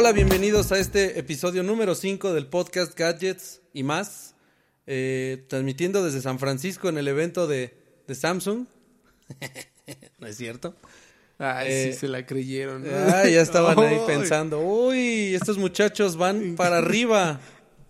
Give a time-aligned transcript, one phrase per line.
[0.00, 4.36] Hola, bienvenidos a este episodio número 5 del podcast Gadgets y más.
[4.86, 7.76] Eh, transmitiendo desde San Francisco en el evento de,
[8.06, 8.66] de Samsung.
[10.20, 10.76] ¿No es cierto?
[11.38, 12.84] Ay, Eh, sí se la creyeron.
[12.84, 12.90] ¿no?
[12.92, 17.40] Ah, ya estaban ahí pensando, uy, estos muchachos van para arriba,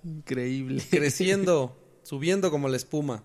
[0.03, 0.83] Increíble.
[0.89, 3.23] creciendo, subiendo como la espuma.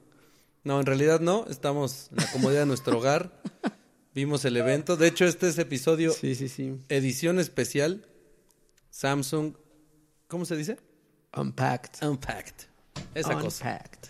[0.66, 3.32] No, en realidad no, estamos en la comodidad de nuestro hogar.
[4.14, 4.98] Vimos el evento.
[4.98, 6.76] De hecho, este es episodio Sí, sí, sí.
[6.90, 8.08] edición especial
[8.94, 9.56] Samsung,
[10.28, 10.78] ¿cómo se dice?
[11.36, 12.08] Unpacked.
[12.08, 12.68] Unpacked.
[13.16, 13.66] Esa cosa.
[13.66, 14.10] Unpacked.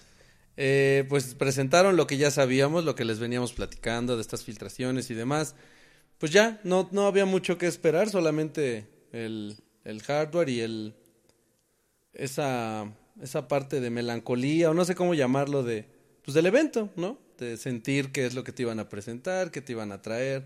[0.57, 5.09] Eh, pues presentaron lo que ya sabíamos, lo que les veníamos platicando de estas filtraciones
[5.09, 5.55] y demás.
[6.17, 10.95] Pues ya, no, no había mucho que esperar, solamente el, el hardware y el
[12.11, 15.87] esa, esa parte de melancolía, o no sé cómo llamarlo, de
[16.25, 17.17] pues del evento, ¿no?
[17.37, 20.45] De sentir qué es lo que te iban a presentar, qué te iban a traer,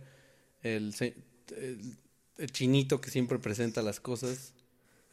[0.62, 0.94] el,
[2.38, 4.54] el chinito que siempre presenta las cosas,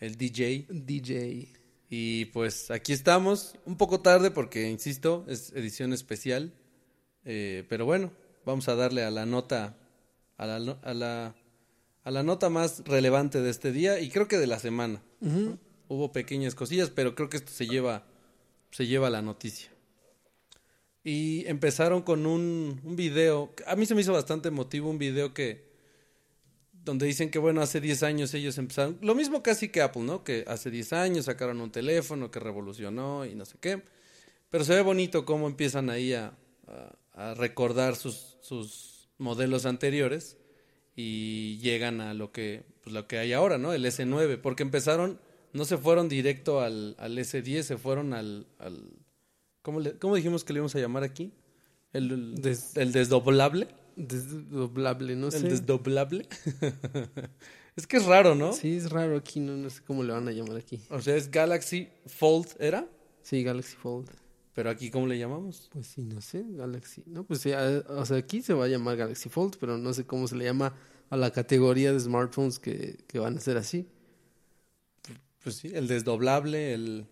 [0.01, 0.67] el DJ.
[0.69, 1.49] DJ.
[1.91, 6.53] Y pues aquí estamos, un poco tarde porque, insisto, es edición especial.
[7.25, 8.13] Eh, pero bueno,
[8.45, 9.77] vamos a darle a la nota,
[10.37, 11.35] a la, a, la,
[12.03, 15.03] a la nota más relevante de este día y creo que de la semana.
[15.89, 18.05] Hubo pequeñas cosillas, pero creo que esto se lleva,
[18.71, 19.71] se lleva la noticia.
[21.03, 25.33] Y empezaron con un, un video, a mí se me hizo bastante emotivo un video
[25.35, 25.74] que,
[26.85, 30.23] donde dicen que bueno, hace 10 años ellos empezaron, lo mismo casi que Apple, ¿no?
[30.25, 33.83] Que hace 10 años sacaron un teléfono que revolucionó y no sé qué.
[34.51, 36.33] Pero se ve bonito cómo empiezan ahí a,
[36.67, 36.97] a-
[37.31, 40.37] a recordar sus, sus modelos anteriores
[40.97, 43.73] y llegan a lo que, pues, lo que hay ahora, ¿no?
[43.73, 45.19] El S9, porque empezaron,
[45.53, 48.91] no se fueron directo al, al S10, se fueron al, al
[49.63, 51.33] ¿cómo, le- cómo dijimos que le íbamos a llamar aquí?
[51.93, 53.69] El, el, Des- el desdoblable.
[53.97, 55.49] Desdoblable, no El sé.
[55.49, 56.29] desdoblable.
[57.77, 58.53] es que es raro, ¿no?
[58.53, 60.81] Sí, es raro aquí, no, no sé cómo le van a llamar aquí.
[60.91, 62.89] O sea, es Galaxy Fold, ¿era?
[63.23, 64.11] Sí, Galaxy Fold.
[64.55, 65.69] Pero aquí, ¿cómo le llamamos?
[65.73, 67.03] Pues sí, no sé, Galaxy.
[67.07, 69.93] No, pues sí, a- o sea, aquí se va a llamar Galaxy Fold, pero no
[69.93, 70.75] sé cómo se le llama
[71.11, 73.87] a la categoría de smartphones que, que van a ser así.
[75.43, 77.07] Pues sí, el desdoblable, el.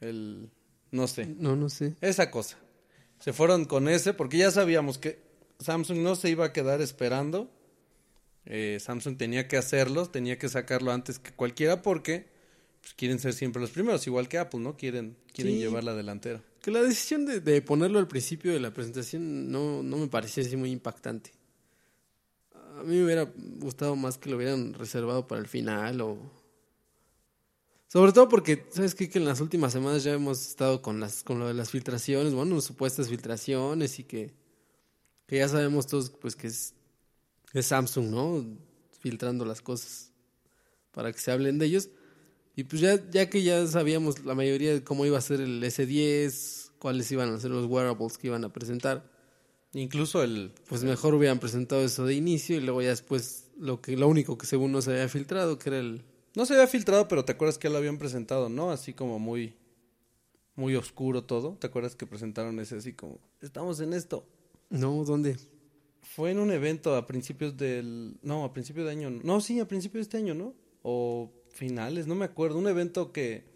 [0.00, 0.50] El.
[0.90, 1.26] No sé.
[1.26, 1.94] No, no sé.
[2.00, 2.56] Esa cosa.
[3.20, 5.20] Se fueron con ese porque ya sabíamos que
[5.60, 7.50] Samsung no se iba a quedar esperando.
[8.46, 12.26] Eh, Samsung tenía que hacerlo, tenía que sacarlo antes que cualquiera porque
[12.80, 14.76] pues, quieren ser siempre los primeros, igual que Apple, ¿no?
[14.76, 15.58] Quieren, quieren Sí.
[15.60, 16.42] llevar la delantera.
[16.62, 20.44] Que la decisión de, de ponerlo al principio de la presentación no, no me parecía
[20.44, 21.32] así muy impactante.
[22.78, 26.18] A mí me hubiera gustado más que lo hubieran reservado para el final o...
[27.88, 29.08] Sobre todo porque, ¿sabes qué?
[29.08, 32.34] Que en las últimas semanas ya hemos estado con, las, con lo de las filtraciones,
[32.34, 34.34] bueno, supuestas filtraciones y que,
[35.28, 36.74] que ya sabemos todos pues que es,
[37.52, 38.44] es Samsung, ¿no?
[38.98, 40.10] Filtrando las cosas
[40.90, 41.90] para que se hablen de ellos.
[42.56, 45.62] Y pues ya, ya que ya sabíamos la mayoría de cómo iba a ser el
[45.62, 49.08] S10, cuáles iban a ser los wearables que iban a presentar,
[49.74, 50.52] Incluso el.
[50.66, 54.38] pues mejor hubieran presentado eso de inicio y luego ya después lo que lo único
[54.38, 56.02] que según no se había filtrado, que era el...
[56.34, 58.70] No se había filtrado, pero te acuerdas que ya lo habían presentado, ¿no?
[58.70, 59.54] Así como muy.
[60.54, 61.56] Muy oscuro todo.
[61.60, 63.20] ¿Te acuerdas que presentaron ese así como.
[63.40, 64.26] Estamos en esto.
[64.70, 65.36] No, ¿dónde?
[66.02, 68.18] Fue en un evento a principios del...
[68.22, 69.10] No, a principios de año.
[69.10, 70.54] No, sí, a principios de este año, ¿no?
[70.82, 72.58] O finales, no me acuerdo.
[72.58, 73.46] Un evento que...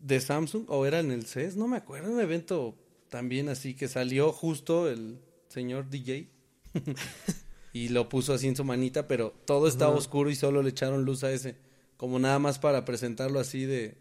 [0.00, 2.12] De Samsung, o era en el CES, no me acuerdo.
[2.12, 2.76] Un evento
[3.08, 6.30] también así que salió justo el señor DJ.
[7.72, 11.04] y lo puso así en su manita, pero todo estaba oscuro y solo le echaron
[11.04, 11.56] luz a ese.
[11.96, 13.96] Como nada más para presentarlo así de...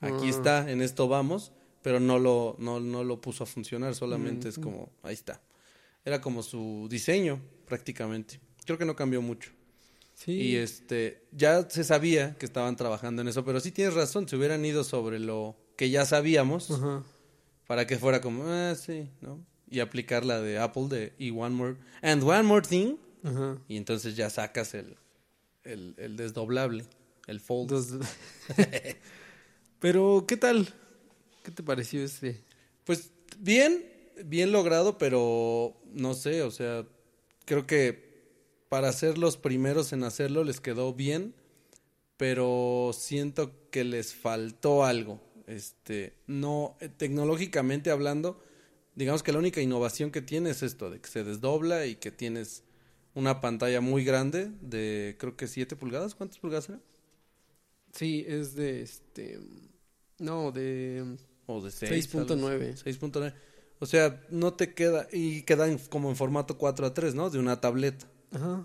[0.00, 0.30] Aquí Ah.
[0.30, 1.52] está, en esto vamos.
[1.86, 4.90] Pero no lo, no, no lo puso a funcionar, solamente es como...
[5.04, 5.40] Ahí está.
[6.04, 8.40] Era como su diseño, prácticamente.
[8.64, 9.52] Creo que no cambió mucho.
[10.12, 10.32] Sí.
[10.32, 14.34] Y este, ya se sabía que estaban trabajando en eso, pero sí tienes razón, se
[14.34, 17.04] hubieran ido sobre lo que ya sabíamos Ajá.
[17.68, 19.46] para que fuera como, ah, sí, ¿no?
[19.70, 23.58] Y aplicar la de Apple de y one more, and one more thing, Ajá.
[23.68, 24.96] y entonces ya sacas el,
[25.62, 26.84] el, el desdoblable,
[27.28, 28.04] el fold.
[29.78, 30.66] Pero, ¿qué tal?
[31.46, 32.42] ¿Qué te pareció este?
[32.82, 33.86] Pues bien,
[34.24, 36.84] bien logrado, pero no sé, o sea,
[37.44, 38.04] creo que
[38.68, 41.36] para ser los primeros en hacerlo les quedó bien,
[42.16, 45.20] pero siento que les faltó algo.
[45.46, 48.42] Este, no, eh, tecnológicamente hablando,
[48.96, 52.10] digamos que la única innovación que tiene es esto, de que se desdobla y que
[52.10, 52.64] tienes
[53.14, 56.80] una pantalla muy grande de creo que 7 pulgadas, ¿cuántas pulgadas era?
[57.92, 59.38] Sí, es de este...
[60.18, 62.12] No, de O de 6.
[62.12, 62.74] 6.9.
[62.84, 63.32] 6.9.
[63.78, 67.30] O sea, no te queda, y queda en- como en formato 4 a 3, ¿no?
[67.30, 68.06] De una tableta.
[68.32, 68.64] Ajá.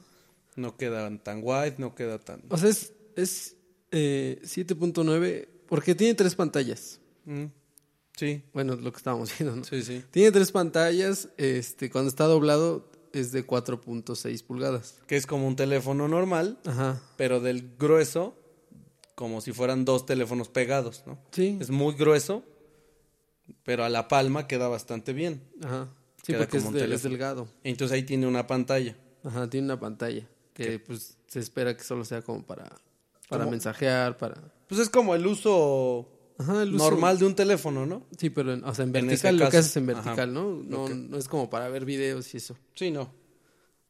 [0.56, 2.42] No queda tan wide, no queda tan...
[2.50, 3.56] O sea, es, es
[3.92, 7.00] eh, 7.9 porque tiene tres pantallas.
[7.26, 7.46] Mm,
[8.18, 9.64] Sí, Bueno, lo que estábamos viendo, ¿no?
[9.64, 10.04] sí, sí.
[10.12, 11.30] Tiene tres pantallas.
[11.38, 14.96] Este, cuando está doblado es de 4.6 pulgadas.
[15.08, 17.02] Que es como un teléfono normal, Ajá.
[17.18, 18.36] pero del grueso,
[19.16, 21.18] como si fueran dos teléfonos pegados, ¿no?
[21.32, 21.58] Sí.
[21.62, 22.44] Es muy grueso,
[23.64, 25.42] pero a la palma queda bastante bien.
[25.64, 25.90] Ajá.
[26.18, 27.10] Sí, Queda porque es, como un de- es teléfono.
[27.12, 27.48] delgado.
[27.64, 28.96] Entonces ahí tiene una pantalla.
[29.24, 32.70] Ajá, tiene una pantalla que pues se espera que solo sea como para
[33.30, 33.52] para ¿Cómo?
[33.52, 38.06] mensajear, para Pues es como el uso Ajá, el uso- normal de un teléfono, ¿no?
[38.18, 40.02] Sí, pero en, o sea, en En vertical, ese lo que haces en Ajá.
[40.02, 40.52] vertical, ¿no?
[40.64, 40.90] No, Ok.
[40.92, 42.58] no es como para ver videos y eso.
[42.76, 43.14] Sí, no.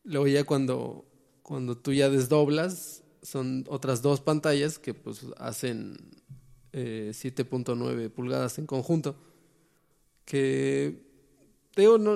[0.04, 1.06] Luego ya cuando,
[1.44, 5.98] cuando tú ya desdoblas, son otras dos pantallas que pues hacen
[6.74, 9.16] eh, 7.9 pulgadas en conjunto.
[10.26, 11.02] Que,
[11.76, 12.16] digo, no,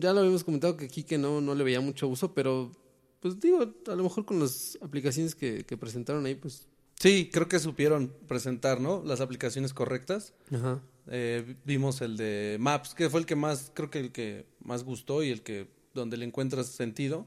[0.00, 2.72] ya lo habíamos comentado que que no, no le veía mucho uso, pero
[3.20, 6.68] pues digo, a lo mejor con las aplicaciones que, que presentaron ahí, pues...
[6.98, 9.02] Sí, creo que supieron presentar, ¿no?
[9.04, 10.34] Las aplicaciones correctas.
[10.52, 10.82] Ajá.
[11.08, 14.84] Eh, vimos el de Maps, que fue el que más, creo que el que más
[14.84, 17.26] gustó y el que donde le encuentras sentido.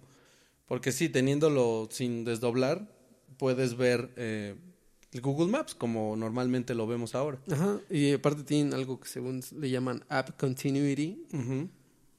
[0.65, 2.89] Porque sí, teniéndolo sin desdoblar,
[3.37, 4.55] puedes ver eh,
[5.15, 7.39] el Google Maps como normalmente lo vemos ahora.
[7.49, 7.79] Ajá.
[7.89, 11.23] Y aparte tienen algo que según le llaman App Continuity,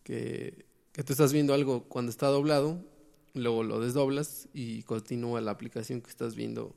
[0.02, 2.82] que, que tú estás viendo algo cuando está doblado,
[3.34, 6.75] luego lo desdoblas y continúa la aplicación que estás viendo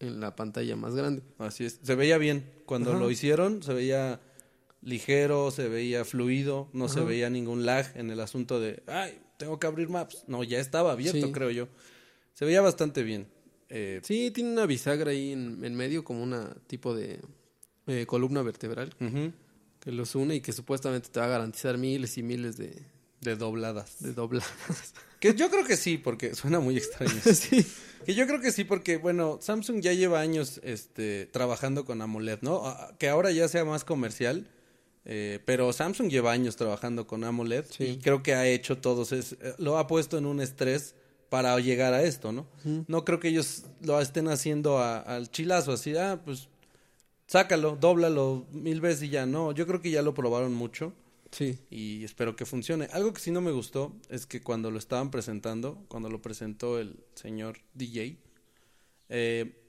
[0.00, 1.22] en la pantalla más grande.
[1.38, 1.78] Así es.
[1.82, 2.50] Se veía bien.
[2.66, 2.98] Cuando Ajá.
[3.00, 4.20] lo hicieron, se veía
[4.82, 9.58] ligero, se veía fluido, no se veía ningún lag en el asunto de, ay, tengo
[9.60, 10.24] que abrir Maps.
[10.26, 11.32] No, ya estaba abierto, Sí.
[11.32, 11.68] creo yo.
[12.34, 13.26] Se veía bastante bien.
[13.68, 17.20] Eh, Sí, tiene una bisagra ahí en, en medio como una tipo de
[17.86, 18.94] eh, columna vertebral
[19.80, 22.82] que los une y que supuestamente te va a garantizar miles y miles de,
[23.20, 24.02] De dobladas.
[24.02, 24.50] de dobladas.
[25.20, 27.14] Que yo creo que sí, porque suena muy extraño.
[27.34, 27.64] sí.
[28.04, 32.40] Que yo creo que sí, porque, bueno, Samsung ya lleva años este, trabajando con AMOLED,
[32.42, 32.62] ¿no?
[32.98, 34.46] Que ahora ya sea más comercial,
[35.06, 37.84] eh, pero Samsung lleva años trabajando con AMOLED Sí.
[37.84, 40.94] y creo que ha hecho todos, es, lo ha puesto en un estrés
[41.28, 42.46] para llegar a esto, ¿no?
[42.88, 46.48] No creo que ellos lo estén haciendo a- al chilazo, así, ah, pues
[47.26, 50.92] sácalo, dóblalo mil veces y ya, no, yo creo que ya lo probaron mucho
[51.32, 51.58] Sí.
[51.70, 52.88] y espero que funcione.
[52.92, 56.78] Algo que sí no me gustó es que cuando lo estaban presentando, cuando lo presentó
[56.78, 58.16] el señor DJ,
[59.08, 59.62] eh,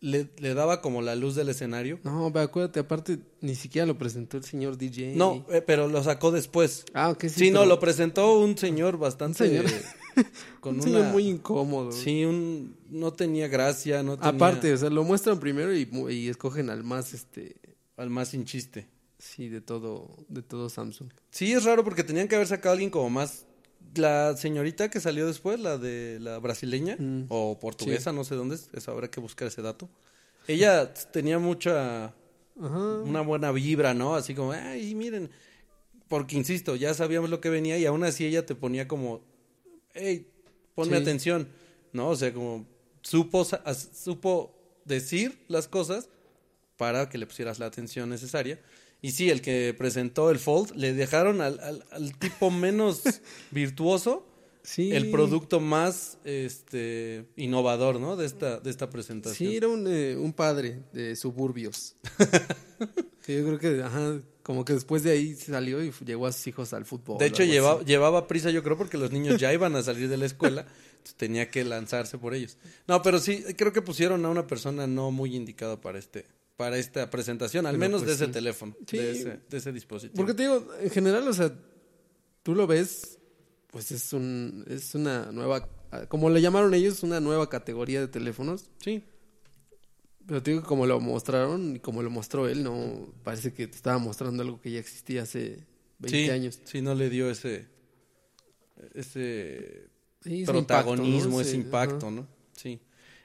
[0.00, 2.00] le, le daba como la luz del escenario.
[2.02, 5.14] No, pero acuérdate, aparte ni siquiera lo presentó el señor DJ.
[5.14, 6.84] No, eh, pero lo sacó después.
[6.94, 7.28] Ah, ok, sí.
[7.30, 9.44] Sí, no, lo presentó un señor bastante...
[9.44, 9.82] Un señor.
[10.60, 10.84] con un una...
[10.84, 11.92] señor muy incómodo.
[11.92, 14.30] Sí, un, no tenía gracia, no tenía...
[14.30, 17.56] Aparte, o sea, lo muestran primero y, escogen al más, este,
[17.96, 18.88] Al más sin chiste.
[19.18, 21.10] sí, de todo, de todo Samsung.
[21.30, 23.46] Sí, es raro porque tenían que haber sacado a alguien como más...
[23.94, 27.24] La señorita que salió después, la de la brasileña Mm.
[27.28, 29.90] o portuguesa, no sé dónde es, eso habrá que buscar ese dato.
[30.46, 32.78] Ella tenía mucha, Ajá.
[33.04, 34.14] una buena vibra, ¿no?
[34.14, 35.30] Así como, ay, miren,
[36.08, 39.20] porque insisto, ya sabíamos lo que venía y aún así ella te ponía como,
[39.94, 40.26] hey,
[40.74, 41.02] ponme Sí.
[41.02, 41.48] atención,
[41.92, 42.08] ¿no?
[42.10, 42.66] O sea, como
[43.02, 43.46] supo,
[43.94, 44.54] supo
[44.84, 46.08] decir las cosas
[46.76, 48.60] para que le pusieras la atención necesaria.
[49.00, 53.02] Y sí, el que presentó el Fold, le dejaron al, al, al tipo menos
[53.50, 54.26] virtuoso
[54.64, 54.92] Sí.
[54.94, 58.14] el producto más este innovador, ¿no?
[58.16, 59.50] De esta, de esta presentación.
[59.50, 61.96] Sí, era un, eh, un padre de suburbios.
[63.26, 66.46] que yo creo que, ajá, como que después de ahí salió y llevó a sus
[66.48, 67.18] hijos al fútbol.
[67.18, 70.16] de hecho, lleva- llevaba prisa, yo creo, porque los niños ya iban a salir de
[70.16, 70.66] la escuela.
[71.16, 72.56] tenía que lanzarse por ellos.
[72.86, 76.76] No, pero sí, creo que pusieron a una persona no muy indicada para este para
[76.78, 78.32] esta presentación, al Pero, menos pues, de ese sí.
[78.32, 78.96] teléfono, Sí.
[78.98, 80.14] de, ese, de ese dispositivo.
[80.16, 81.52] Porque te digo, en general, o sea,
[82.44, 83.18] tú lo ves,
[83.72, 85.68] pues es un, es una nueva,
[86.08, 88.66] como le llamaron ellos, una nueva categoría de teléfonos.
[88.78, 89.02] Sí,
[90.26, 93.66] Pero te digo, que como lo mostraron y como lo mostró él, no, parece que
[93.66, 95.64] te estaba mostrando algo que ya existía hace
[95.98, 96.60] 20 sí, años.
[96.64, 97.66] sí, no le dio ese
[98.94, 99.88] ese
[100.20, 101.40] Sí, ese protagonismo, impacto, ¿no?
[101.40, 102.10] ese Sí, impacto.
[102.10, 102.26] ¿no?
[102.56, 102.80] Sí.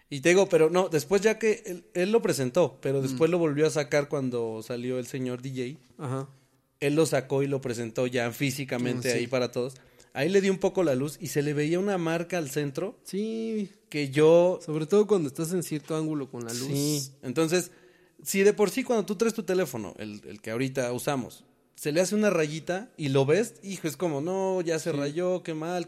[0.09, 3.03] Y te digo, pero no, después ya que él, él lo presentó, pero Mm.
[3.03, 6.27] después lo volvió a sacar cuando salió el señor DJ, Ajá.
[6.79, 9.75] él lo sacó y lo presentó ya físicamente Mm, ahí para todos.
[10.17, 12.97] Ahí le dio un poco la luz y se le veía una marca al centro
[13.03, 14.59] Sí, que yo...
[14.65, 16.67] sobre todo cuando estás en cierto ángulo con la luz.
[16.67, 17.69] Sí, entonces,
[18.23, 21.43] si de por sí cuando tú traes tu teléfono, el, el que ahorita usamos,
[21.75, 24.97] se le hace una rayita y lo ves, hijo, es como, no, ya se Sí.
[24.97, 25.85] rayó, qué mal.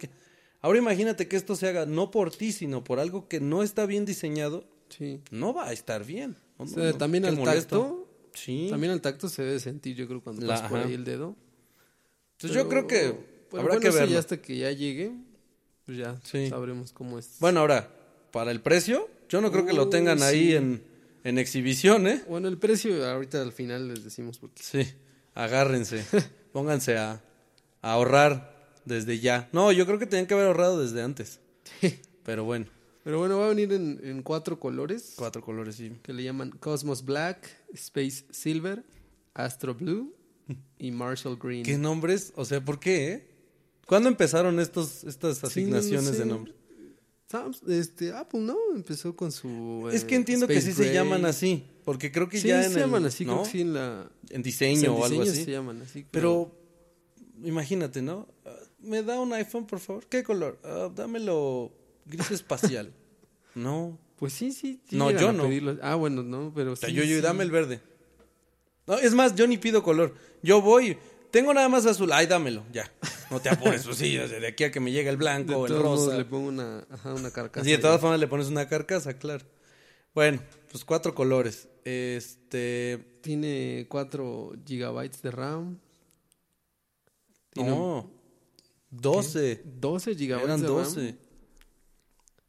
[0.62, 3.88] Ahora imagínate que esto se haga no por ti, sino por algo que no está
[3.88, 5.22] bien diseñado, Sí.
[5.32, 6.36] no va a estar bien.
[6.60, 7.80] No, O sea, no, también al molesto.
[7.80, 8.68] tacto, Sí.
[8.70, 11.36] también al tacto se debe sentir, yo creo, cuando La- pasas por ahí el dedo.
[12.34, 14.14] Entonces yo creo que Pero habrá bueno, que verlo.
[14.14, 15.12] ya hasta que ya llegue.
[15.86, 16.50] pues ya Sí.
[16.50, 17.38] sabremos cómo es.
[17.40, 17.90] Bueno, ahora,
[18.32, 20.56] para el precio, yo no creo que lo Uh, tengan ahí sí.
[20.56, 20.84] en,
[21.24, 22.24] en exhibición, ¿eh?
[22.30, 24.88] Bueno, el precio ahorita al final les decimos porque Sí,
[25.34, 26.04] agárrense,
[26.54, 27.22] pónganse a,
[27.82, 29.50] a ahorrar desde ya.
[29.52, 31.40] No, yo creo que tenían que haber ahorrado desde antes.
[32.24, 32.66] Pero bueno,
[33.04, 35.92] Pero bueno, va a venir en, en cuatro colores cuatro colores, sí.
[36.04, 38.84] que le llaman Cosmos Black, Space Silver,
[39.34, 40.14] Astro Blue
[40.78, 41.64] y Marshall Green.
[41.64, 42.34] ¿Qué nombres?
[42.36, 43.29] O sea, ¿por qué, eh?
[43.90, 46.20] ¿Cuándo empezaron estos, estas Sí, no, no asignaciones sé.
[46.20, 46.54] de nombre?
[47.68, 48.56] Este, Apple, ¿no?
[48.76, 49.90] Empezó con su...
[49.92, 52.68] Es que eh, entiendo que sí se llaman así, porque creo que Sí, ya se
[52.68, 53.44] en el- llaman así, creo ¿no?
[53.44, 54.10] que sí en la...
[54.30, 55.44] en diseño en o algo diseño así.
[55.46, 56.06] se llaman así.
[56.12, 56.52] Pero
[57.44, 58.28] imagínate, ¿no?
[58.46, 60.06] Ah, ¿Me da un iPhone, por favor?
[60.08, 60.60] ¿Qué color?
[60.64, 61.72] Ah, dámelo
[62.06, 62.92] gris espacial.
[63.56, 63.98] no.
[64.18, 64.80] Pues sí, sí.
[64.90, 65.44] sí No, yo no.
[65.44, 65.78] pedirlo.
[65.82, 67.80] Ah, bueno, no, pero O sea, sí, yo, yo, dame el verde.
[68.86, 70.14] No, es más, yo ni pido color.
[70.44, 70.98] Yo voy,
[71.32, 72.12] tengo nada más azul.
[72.12, 72.92] Ay, dámelo, ya.
[73.32, 75.66] No te apures, pues sí, de aquí a que me llegue el De blanco o
[75.68, 76.18] el rosa.
[76.18, 77.64] le pongo una, ajá, una carcasa.
[77.64, 79.46] Sí, de todas formas le pones una carcasa, claro.
[80.16, 81.68] Bueno, pues cuatro colores.
[81.86, 83.20] Este.
[83.22, 85.80] Tiene 4 gigabytes de RAM.
[87.52, 88.10] Tiene No.
[88.92, 89.62] 12.
[89.66, 91.02] 12 gigabytes Eran de 12.
[91.08, 91.18] RAM.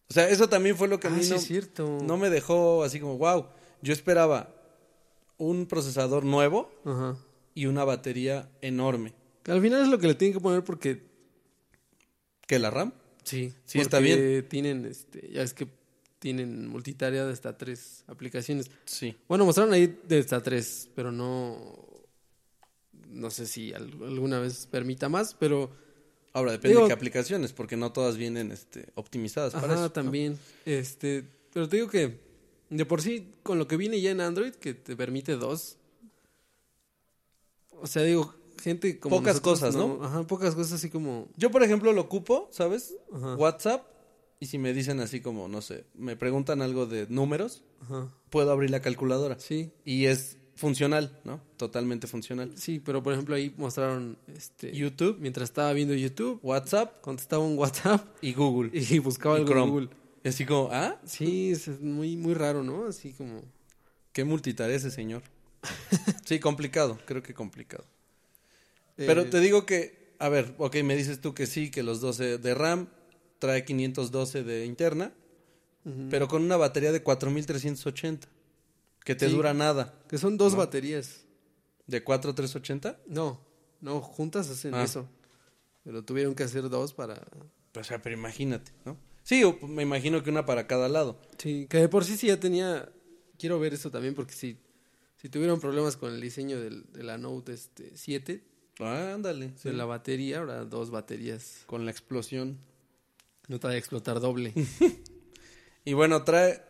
[0.09, 1.99] O sea, eso también fue lo que a Ah, mí sí no, es cierto.
[2.03, 3.47] no me dejó así como, wow.
[3.83, 4.55] Yo esperaba
[5.39, 7.17] un procesador nuevo Ajá.
[7.55, 9.13] Y una batería enorme.
[9.43, 11.03] Que al final es lo que le tienen que poner porque...
[12.47, 12.93] ¿Que la RAM?
[13.25, 13.53] Sí.
[13.65, 15.69] Sí, está porque tienen, este, ya es que
[16.19, 18.71] tienen multitarea de hasta tres aplicaciones.
[18.85, 19.17] Sí.
[19.29, 21.89] Bueno, mostraron ahí de hasta tres, pero no...
[23.09, 25.71] No sé si al- alguna vez permita más, pero...
[26.33, 29.83] Ahora depende Digo- de qué aplicaciones, porque no todas vienen este, optimizadas para Ajá, eso.
[29.83, 29.91] ¿no?
[29.93, 30.39] también.
[30.65, 32.21] Este, pero te digo que
[32.69, 35.77] de por sí con lo que viene ya en Android que te permite dos.
[37.83, 40.05] O sea, digo, gente como Pocas nosotros, cosas, ¿no?
[40.05, 42.95] Ajá, pocas cosas así como Yo, por ejemplo, lo ocupo, ¿sabes?
[43.13, 43.37] Ajá.
[43.37, 43.87] WhatsApp.
[44.39, 48.11] Y si me dicen así como, no sé, me preguntan algo de números, ajá.
[48.31, 49.39] puedo abrir la calculadora.
[49.39, 49.71] Sí.
[49.85, 51.41] Y es funcional, ¿no?
[51.57, 52.53] Totalmente funcional.
[52.57, 57.59] Sí, pero por ejemplo ahí mostraron este YouTube, mientras estaba viendo YouTube, WhatsApp contestaba un
[57.59, 58.71] WhatsApp y Google.
[58.79, 59.71] y buscaba Chrome.
[59.71, 59.89] Google.
[60.23, 62.87] Y así como, ah, Sí, es es muy muy raro, ¿no?
[62.87, 63.43] Así como
[64.13, 65.23] qué multitarea ese señor.
[66.25, 67.85] sí, complicado, creo que complicado.
[68.97, 72.01] Pero eh, te digo que, a ver, ok, me dices tú que sí, que los
[72.01, 72.89] 12 de RAM
[73.39, 75.13] trae 512 de interna,
[76.11, 78.29] pero con una batería de 4380,
[79.05, 79.35] que te Sí.
[79.35, 79.95] dura nada.
[80.09, 80.59] que son dos ¿no?
[80.59, 81.25] baterías.
[81.87, 82.99] ¿De 4380?
[83.07, 83.41] No,
[83.81, 84.85] no, juntas hacen Ah.
[84.85, 85.09] eso.
[85.83, 87.15] Pero tuvieron que hacer dos para
[87.75, 88.97] O sea, pero imagínate, ¿no?
[89.23, 91.21] Sí, o me imagino que una para cada lado.
[91.39, 92.93] Sí, que de por sí sí ya tenía.
[93.39, 94.59] Quiero ver eso también porque si,
[95.21, 98.43] si tuvieron problemas con el diseño del, de la Note este, 7,
[98.81, 99.53] Ah, ándale.
[99.57, 99.69] sí.
[99.69, 101.65] de la batería, ahora dos baterías.
[101.67, 102.59] Con la explosión.
[103.49, 104.53] No te va a explotar doble.
[105.83, 106.63] Y bueno, trae,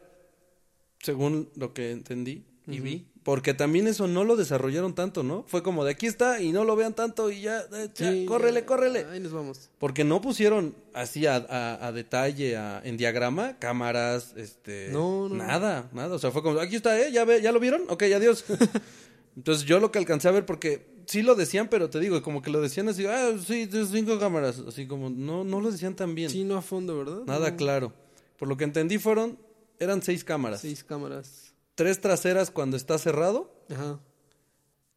[1.00, 5.45] según lo que entendí y vi, porque también eso no lo desarrollaron tanto, ¿no?
[5.47, 8.25] Fue como de aquí está y no lo vean tanto y ya, eh, ya, Sí,
[8.27, 9.05] córrele, córrele.
[9.11, 9.69] Ahí nos vamos.
[9.79, 14.89] Porque no pusieron así a, a- a detalle, a- en diagrama, cámaras, este...
[14.91, 15.35] No, no.
[15.35, 16.15] Nada, nada.
[16.17, 17.12] O sea, fue como, aquí está, ¿eh?
[17.12, 17.83] ¿Ya, ve, ¿Ya lo vieron?
[17.89, 18.45] Ok, adiós.
[19.37, 22.43] Entonces yo lo que alcancé a ver, porque sí lo decían, pero te digo, como
[22.43, 24.59] que lo decían así, ah, sí, cinco cámaras.
[24.67, 26.31] Así como, no, no lo decían tan bien.
[26.31, 27.21] Sí, no a fondo, ¿verdad?
[27.27, 27.57] Nada No.
[27.57, 27.93] claro.
[28.39, 29.39] Por lo que entendí fueron,
[29.79, 30.61] eran seis cámaras.
[30.62, 31.50] Seis cámaras.
[31.80, 33.99] Tres traseras cuando está cerrado, Ajá,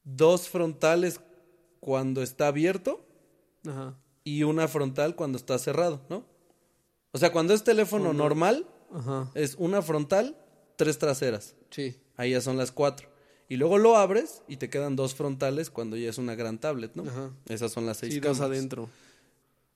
[0.04, 1.22] dos frontales
[1.80, 3.06] cuando está abierto
[3.66, 6.26] ajá, y una frontal cuando está cerrado, ¿no?
[7.14, 9.32] O sea, cuando es teléfono normal, ajá.
[9.34, 10.36] es una frontal,
[10.76, 11.56] tres traseras.
[11.70, 13.08] Sí, Ahí ya son las cuatro.
[13.48, 16.96] Y luego lo abres y te quedan dos frontales cuando ya es una gran tablet,
[16.96, 17.04] ¿no?
[17.04, 17.32] ajá.
[17.48, 18.58] Esas son las seis Sí, dos cámaras.
[18.58, 18.90] adentro.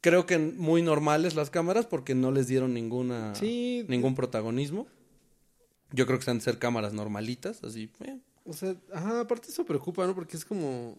[0.01, 3.85] Creo que muy normales las cámaras porque no les dieron ninguna Sí.
[3.87, 4.87] ningún protagonismo.
[5.91, 7.89] Yo creo que de ser cámaras normalitas, así.
[8.01, 8.19] eh.
[8.45, 10.15] O sea, ajá, aparte eso preocupa, ¿no?
[10.15, 10.97] Porque es como,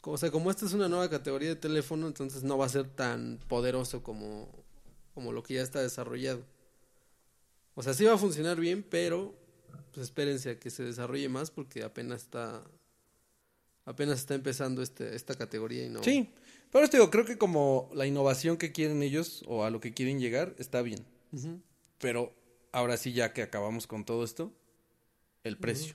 [0.00, 2.68] co- o sea, como esta es una nueva categoría de teléfono, entonces no va a
[2.68, 4.48] ser tan poderoso como,
[5.14, 6.44] como lo que ya está desarrollado.
[7.74, 9.34] O sea, sí va a funcionar bien, pero
[9.92, 12.62] pues espérense a que se desarrolle más porque apenas está,
[13.84, 16.02] apenas está empezando este, esta categoría y no.
[16.02, 16.30] Sí,
[16.72, 19.92] pero esto digo, creo que como la innovación que quieren ellos o a lo que
[19.94, 21.04] quieren llegar está bien.
[21.98, 22.32] Pero
[22.76, 24.52] ahora sí, ya que acabamos con todo esto,
[25.44, 25.94] el precio.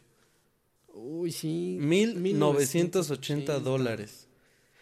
[0.93, 1.77] Uy, sí.
[1.79, 4.27] 1980 dólares,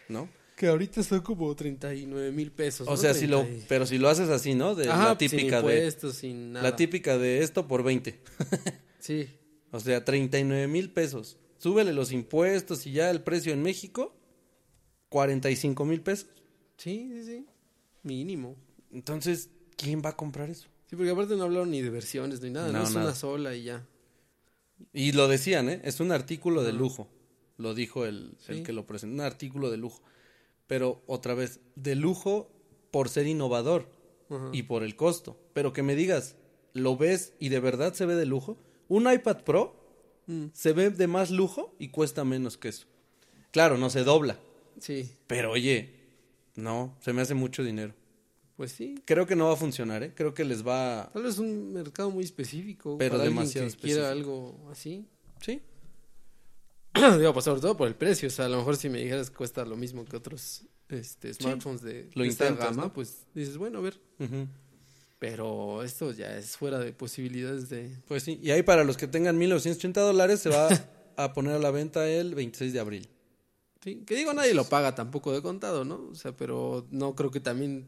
[0.08, 0.30] ¿no?
[0.56, 2.88] Que ahorita son como 39 mil pesos.
[2.88, 2.98] O ¿no?
[2.98, 4.76] sea, si lo, 30 y- pero si lo haces así, ¿no?
[4.76, 6.70] De Ajá, la sin típica de impuestos, sin nada.
[6.70, 8.20] la típica de esto por 20.
[9.00, 9.30] Sí.
[9.72, 11.38] O sea, 39 mil pesos.
[11.58, 14.14] Súbele los impuestos y ya el precio en México,
[15.10, 16.28] 45 mil pesos.
[16.78, 17.46] Sí, sí, sí.
[18.04, 18.56] Mínimo.
[18.92, 20.68] Entonces, ¿quién va a comprar eso?
[20.90, 23.06] Sí, porque aparte no hablaron ni de versiones ni nada, no, No, es nada.
[23.08, 23.86] una sola y ya.
[24.94, 25.82] Y lo decían, ¿eh?
[25.84, 27.08] Es un artículo de lujo.
[27.58, 29.14] Lo dijo el, el que lo presentó.
[29.14, 30.02] Un artículo de lujo.
[30.68, 32.50] Pero otra vez, de lujo
[32.90, 33.88] por ser innovador
[34.30, 34.50] Ajá.
[34.54, 35.38] y por el costo.
[35.54, 36.36] Pero que me digas,
[36.74, 38.58] ¿lo ves y de verdad se ve de lujo?
[38.88, 39.78] Un iPad Pro
[40.28, 42.86] Mm, se ve de más lujo y cuesta menos que eso.
[43.50, 44.38] Claro, no se dobla.
[44.80, 45.90] sí, Pero oye,
[46.56, 47.96] no, se me hace mucho dinero.
[48.60, 49.02] Pues sí.
[49.06, 50.12] Creo que no va a funcionar, ¿eh?
[50.14, 51.12] Creo que les va a...
[51.14, 52.98] Tal vez un mercado muy específico.
[52.98, 54.30] Pero para demasiado que quiera específico.
[54.30, 55.06] algo así.
[55.40, 55.62] Sí,
[57.20, 58.28] Digo, pues sobre todo por el precio.
[58.28, 61.34] O sea, a lo mejor si me dijeras que cuesta lo mismo que otros este,
[61.34, 62.94] smartphones de, lo de esta intentas, gama, ¿no?
[62.94, 63.98] pues dices, bueno, a ver.
[65.20, 67.90] Pero esto ya es fuera de posibilidades de...
[68.10, 68.42] pues sí.
[68.44, 70.68] Y ahí para los que tengan 1980 dólares se va
[71.16, 73.10] a poner a la venta el 26 de abril.
[73.82, 76.10] Sí, que digo, nadie lo paga tampoco de contado, ¿no?
[76.12, 77.88] O sea, pero no creo que también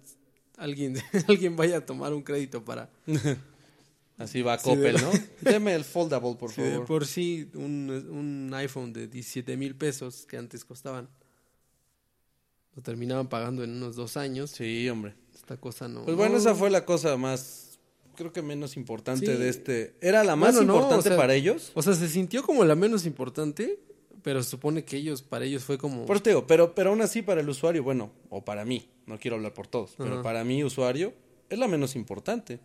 [0.63, 0.95] alguien,
[1.27, 2.89] alguien vaya a tomar un crédito para...
[4.17, 5.11] Así va Sí, Coppel, de- ¿no?
[5.41, 6.85] Deme el foldable, por de favor.
[6.85, 11.09] por sí un, un iPhone de 17 mil pesos que antes costaban,
[12.75, 14.51] lo terminaban pagando en unos dos años.
[14.51, 15.15] Sí, hombre.
[15.33, 16.03] Esta cosa no...
[16.05, 16.37] Pues bueno, no.
[16.39, 17.79] esa fue la cosa más,
[18.15, 19.31] creo que menos importante Sí.
[19.41, 19.95] de este.
[20.01, 21.71] ¿Era la más Bueno, no, importante o sea, para ellos?
[21.73, 23.79] O sea, se sintió como la menos importante,
[24.23, 26.05] pero se supone que ellos, para ellos fue como...
[26.05, 28.89] Por eso te digo, pero, pero aún así para el usuario, bueno, o para mí,
[29.05, 31.13] no quiero hablar por todos, pero para mí, usuario,
[31.49, 32.59] es la menos importante.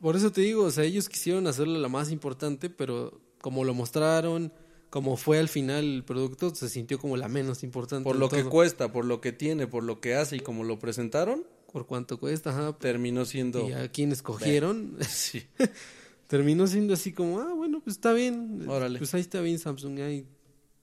[0.00, 3.74] Por eso te digo, o sea, ellos quisieron hacerla la más importante, pero como lo
[3.74, 4.52] mostraron,
[4.90, 8.04] como fue al final el producto, se sintió como la menos importante.
[8.04, 10.78] Por lo que cuesta, por lo que tiene, por lo que hace y como lo
[10.78, 12.78] presentaron, Por cuánto cuesta, ajá.
[12.78, 13.68] terminó siendo...
[13.68, 15.42] Y a quien escogieron, Sí.
[16.26, 18.68] terminó siendo así como, ah, bueno, pues está bien.
[18.68, 18.98] Órale.
[18.98, 20.26] Pues ahí está bien Samsung, ahí,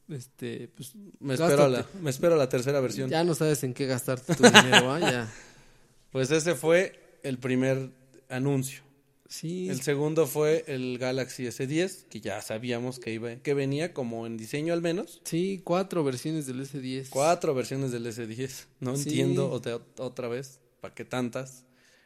[0.09, 3.09] este, pues Me espero, a la, me espero a la tercera versión.
[3.09, 4.99] ya no sabes en qué gastarte tu dinero, ¿ah?
[4.99, 5.33] Ya.
[6.11, 7.89] Pues ese fue el primer
[8.29, 8.81] anuncio.
[9.27, 14.25] Sí, El segundo fue el Galaxy S10, que ya sabíamos que iba, que venía como
[14.25, 15.19] en diseño al menos.
[15.25, 17.07] sí, cuatro versiones del S10.
[17.09, 18.65] Cuatro versiones del S10.
[18.79, 19.09] No Sí.
[19.09, 21.65] entiendo otra, otra vez, ¿para qué tantas?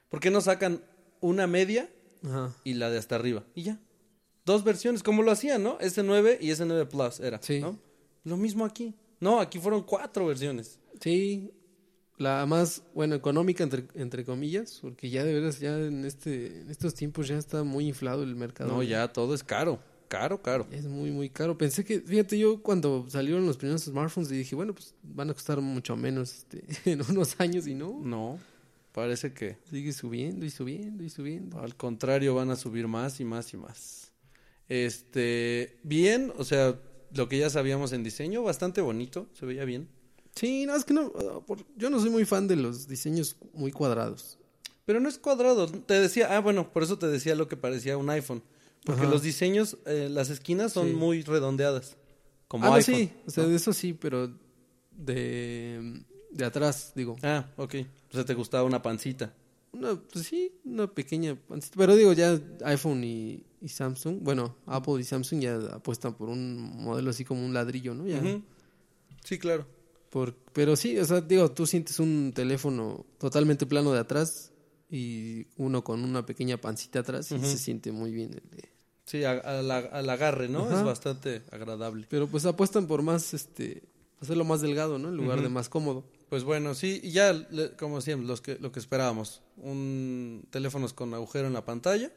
[0.09, 0.81] ¿Por qué no sacan
[1.19, 1.87] una media
[2.25, 2.55] Ajá.
[2.63, 3.43] y la de hasta arriba?
[3.53, 3.79] Y ya.
[4.45, 5.77] Dos versiones, como lo hacían, ¿no?
[5.79, 7.59] S9 y S9 Plus era, Sí.
[7.59, 7.77] ¿no?
[8.23, 8.93] Lo mismo aquí.
[9.19, 10.79] No, aquí fueron cuatro versiones.
[11.01, 11.51] Sí,
[12.17, 16.69] la más, bueno, económica entre, entre comillas, porque ya de veras, ya en este, en
[16.69, 18.71] estos tiempos ya está muy inflado el mercado.
[18.71, 19.79] No, ya todo es caro.
[20.09, 20.67] Caro, caro.
[20.71, 21.57] Es muy, muy caro.
[21.57, 25.61] Pensé que, fíjate, yo cuando salieron los primeros smartphones dije, bueno, pues van a costar
[25.61, 27.99] mucho menos este, en unos años y no.
[28.03, 28.39] No,
[28.91, 31.59] parece que Sigue subiendo y subiendo y subiendo.
[31.59, 34.11] Al contrario, van a subir más y más y más.
[34.67, 36.77] Este, bien, o sea,
[37.13, 39.87] lo que ya sabíamos en diseño, bastante bonito, se veía bien.
[40.35, 43.35] Sí, no, es que no, ah, por- yo no soy muy fan de los diseños
[43.53, 44.37] muy cuadrados.
[44.85, 47.97] Pero no es cuadrado, te decía, ah, bueno, por eso te decía lo que parecía
[47.97, 48.41] un iPhone.
[48.85, 49.11] Porque Ajá.
[49.11, 50.93] los diseños, eh, las esquinas son Sí.
[50.93, 51.97] muy redondeadas.
[52.47, 54.31] Como ah, no, sí, o sea, de eso sí, pero
[54.91, 57.15] de, de atrás, digo.
[57.21, 57.75] Ah, ok.
[58.11, 59.33] O sea, te gustaba una pancita.
[59.71, 61.75] Una, pues sí, una pequeña pancita.
[61.77, 66.83] Pero digo, ya iPhone y, y Samsung, bueno, Apple y Samsung ya apuestan por un
[66.83, 68.07] modelo así como un ladrillo, ¿no?
[68.07, 68.21] Ya.
[69.23, 69.65] Sí, claro.
[70.09, 74.51] por, pero sí, o sea, digo, tú sientes un teléfono totalmente plano de atrás
[74.89, 78.31] y uno con una pequeña pancita atrás y se siente muy bien.
[78.33, 78.69] el de-
[79.05, 80.65] Sí, a- a la- al agarre, ¿no?
[80.65, 80.79] Ajá.
[80.79, 82.05] Es bastante agradable.
[82.09, 83.83] Pero pues apuestan por más, este,
[84.21, 85.09] hacerlo más delgado, ¿no?
[85.09, 86.05] En lugar de más cómodo.
[86.29, 89.41] Pues bueno, sí, y ya, le- como decíamos, los que, lo que esperábamos.
[89.57, 92.11] Un teléfonos con agujero en la pantalla,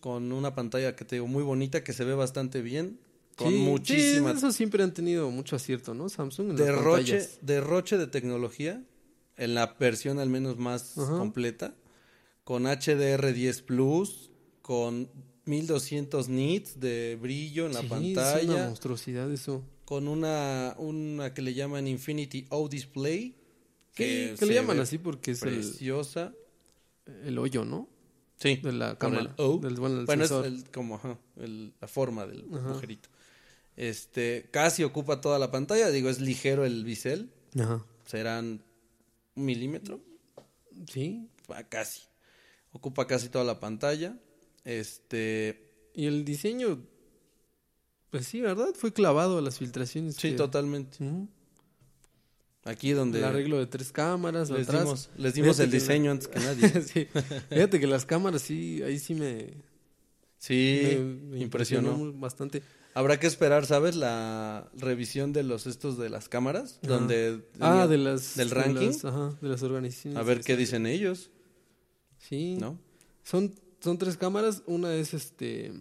[0.00, 2.98] Con una pantalla que te digo muy bonita, que se ve bastante bien,
[3.36, 6.08] con Sí, muchísima sí, eso siempre han tenido mucho acierto, ¿no?
[6.08, 7.38] Samsung en las derroche, pantallas.
[7.42, 8.82] derroche de tecnología,
[9.36, 11.74] en la versión al menos más completa,
[12.44, 14.30] con HDR10 Plus,
[14.62, 15.08] con
[15.44, 19.62] 1200 nits de brillo en la Sí, Es una pantalla, monstruosidad eso.
[19.84, 23.34] con una, una que le llaman Infinity O Display,
[23.94, 26.32] Que, le llaman así porque es el, preciosa.
[27.24, 27.88] el hoyo, ¿no?
[28.38, 29.34] Sí, De la con cámara.
[29.38, 29.58] el O.
[29.58, 32.68] Del, bueno, el bueno, es el- como ajá, el- la forma del Ajá.
[32.70, 33.08] agujerito.
[33.76, 37.84] Este, casi ocupa toda la pantalla, digo, es ligero el bisel, Ajá.
[38.06, 38.62] serán
[39.34, 40.00] un milímetro,
[40.90, 41.28] Sí.
[41.48, 42.02] ah, casi.
[42.72, 44.16] Ocupa casi toda la pantalla.
[44.64, 45.62] Este,
[45.94, 46.82] Y el diseño,
[48.10, 48.68] pues sí, ¿verdad?
[48.74, 50.16] Fue clavado a las filtraciones.
[50.16, 51.02] sí, que- totalmente.
[51.02, 51.26] Ujú.
[52.66, 54.82] Aquí donde El arreglo de tres cámaras les atrás.
[54.84, 56.68] dimos, les dimos Fíjate el diseño antes que nadie.
[56.82, 57.06] sí.
[57.48, 59.54] Fíjate que las cámaras sí, ahí sí me,
[60.38, 61.90] Sí, me- me impresionó.
[61.92, 62.62] impresionó bastante.
[62.94, 63.94] Habrá que esperar, ¿sabes?
[63.94, 66.94] La revisión de los estos de las cámaras, Ajá.
[66.94, 68.36] donde Ah, de las...
[68.36, 68.86] del de ranking.
[68.88, 70.18] las- ajá, de las organizaciones.
[70.18, 71.30] a ver qué dicen ellos.
[72.18, 72.56] Sí.
[72.58, 72.78] ¿no?
[73.22, 74.62] Son, son tres cámaras.
[74.66, 75.72] Una es este.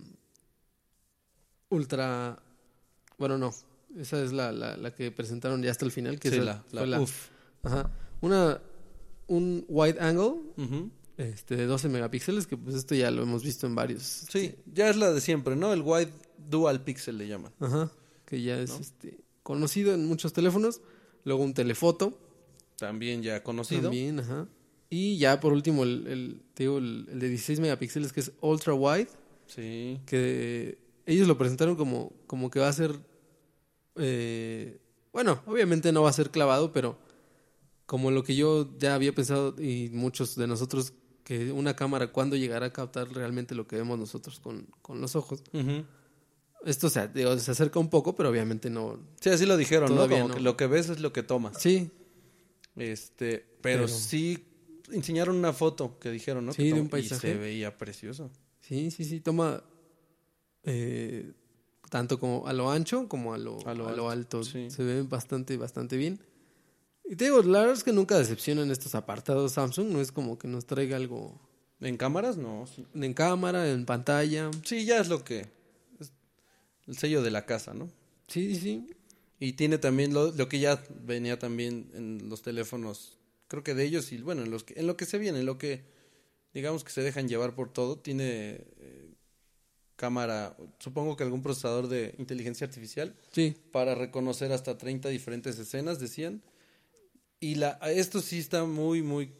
[1.69, 2.37] Ultra.
[3.17, 3.53] Bueno, no.
[3.97, 6.19] Esa es la, la, la que presentaron ya hasta el final.
[6.19, 7.29] Que Sí, es la, la, uf.
[7.63, 7.91] Ajá.
[8.21, 8.61] Una.
[9.27, 10.35] Un wide angle.
[11.17, 12.47] Este, de 12 megapíxeles.
[12.47, 14.03] Que pues esto ya lo hemos visto en varios.
[14.03, 15.73] Sí, ya es la de siempre, ¿no?
[15.73, 16.11] El wide
[16.49, 17.51] dual pixel le llaman.
[17.59, 17.91] Ajá.
[18.25, 18.79] Que ya es ¿No?
[18.79, 20.81] este, conocido en muchos teléfonos.
[21.23, 22.19] Luego un telefoto.
[22.77, 23.83] También ya conocido.
[23.83, 24.47] También, ajá.
[24.89, 28.31] Y ya por último, el, el, te digo, el, el de 16 megapíxeles que es
[28.41, 29.07] ultra wide.
[29.47, 29.99] Sí.
[30.07, 32.99] que ellos lo presentaron como, como que va a ser,
[33.95, 34.79] eh,
[35.13, 36.97] bueno, obviamente no va a ser clavado, pero
[37.85, 42.35] como lo que yo ya había pensado y muchos de nosotros, que una cámara cuando
[42.35, 45.41] llegará a captar realmente lo que vemos nosotros con, con los ojos.
[46.65, 48.99] Esto se, digo, se acerca un poco, pero obviamente no.
[49.21, 49.95] Sí, así lo dijeron, ¿no?
[49.95, 50.35] Todavía Como no.
[50.35, 51.61] que lo que ves es lo que tomas.
[51.61, 51.91] Sí,
[52.75, 54.43] Este, pero, Pero- sí
[54.91, 56.51] enseñaron una foto que dijeron, ¿no?
[56.51, 57.29] Sí, Que de tom- un paisaje.
[57.29, 58.29] Y se veía precioso.
[58.61, 59.63] sí, sí, sí, toma
[60.63, 61.31] eh,
[61.89, 64.69] tanto como a lo ancho como a lo, A lo a lo alto, sí.
[64.69, 66.19] Se ve bastante, bastante bien.
[67.07, 69.89] Y te digo, la verdad es que nunca decepcionan estos apartados Samsung.
[69.89, 71.39] No es como que nos traiga algo
[71.79, 72.65] En cámaras, no.
[72.67, 74.49] Sí, en cámara, en pantalla.
[74.63, 75.47] Sí, ya es lo que
[75.99, 76.11] es
[76.87, 77.89] el sello de la casa, ¿no?
[78.27, 78.87] Sí, sí, sí.
[79.39, 83.83] Y tiene también lo, lo que ya venía también en los teléfonos, creo que de
[83.83, 85.83] ellos y bueno, en los que en lo que se viene, en lo que
[86.53, 89.04] digamos que se dejan llevar por todo, tiene eh,
[89.95, 95.99] cámara, supongo que algún procesador de inteligencia artificial Sí, para reconocer hasta 30 diferentes escenas,
[95.99, 96.41] decían.
[97.39, 99.31] Y la esto sí está muy muy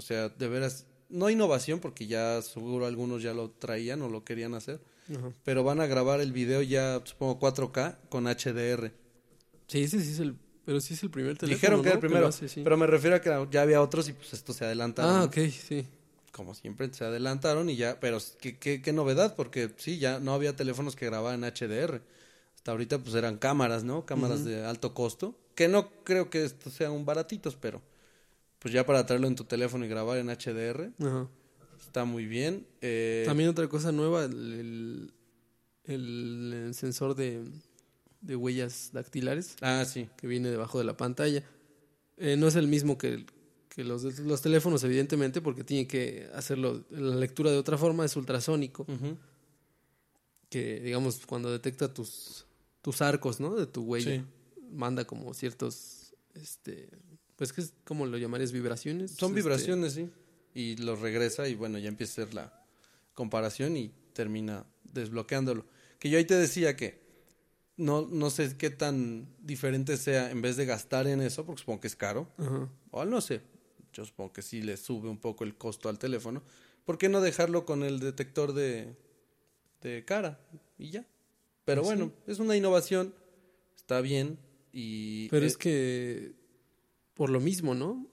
[0.00, 4.24] o sea, de veras no innovación porque ya seguro algunos ya lo traían o lo
[4.24, 4.80] querían hacer,
[5.44, 8.92] pero van a grabar el video ya supongo 4K con HDR.
[9.66, 10.36] sí, ese sí es el.
[10.64, 11.56] Pero sí es el primer teléfono.
[11.56, 12.62] Dijeron que era el primero, lo hace, sí.
[12.62, 15.12] pero me refiero a que ya había otros y pues esto se adelantaron.
[15.12, 15.24] Ah, ¿no?
[15.24, 15.86] ok, sí.
[16.32, 20.32] Como siempre se adelantaron y ya, pero qué, qué, qué novedad, porque sí, ya no
[20.32, 22.00] había teléfonos que grababan HDR.
[22.54, 24.04] Hasta ahorita pues eran cámaras, ¿no?
[24.06, 27.82] Cámaras de alto costo, que no creo que estos sean baratitos, pero
[28.58, 30.92] pues ya para traerlo en tu teléfono y grabar en HDR
[31.80, 32.66] está muy bien.
[32.82, 35.12] Eh, También otra cosa nueva, el,
[35.84, 37.42] el, el sensor de,
[38.20, 40.08] de huellas dactilares Ah, sí.
[40.16, 41.42] que viene debajo de la pantalla.
[42.18, 43.26] Eh, no es el mismo que, el-
[43.82, 48.14] que los, los teléfonos, evidentemente, porque tiene que hacerlo la lectura de otra forma, es
[48.14, 48.84] ultrasónico,
[50.48, 52.46] que digamos cuando detecta tus,
[52.82, 53.54] tus arcos, ¿no?
[53.54, 54.24] De tu huella, Sí.
[54.72, 56.88] manda como ciertos, este,
[57.36, 59.12] pues que es como lo llamarías vibraciones.
[59.12, 60.10] Son este, vibraciones, sí.
[60.54, 62.64] Y lo regresa y bueno, ya empieza a hacer la
[63.14, 65.64] comparación y termina desbloqueándolo.
[65.98, 67.00] Que yo ahí te decía que
[67.76, 71.80] no, no sé qué tan diferente sea en vez de gastar en eso, porque supongo
[71.80, 72.68] que es caro, Ajá.
[72.90, 73.40] o no sé,
[73.92, 76.42] yo supongo que sí le sube un poco el costo al teléfono.
[76.84, 78.96] ¿Por qué no dejarlo con el detector de,
[79.82, 80.40] de cara
[80.78, 81.06] y ya?
[81.64, 83.14] Pero Pues bueno, es una innovación,
[83.76, 84.38] está bien
[84.72, 85.28] y...
[85.28, 86.32] Pero eh, es que
[87.14, 88.06] por lo mismo, ¿no?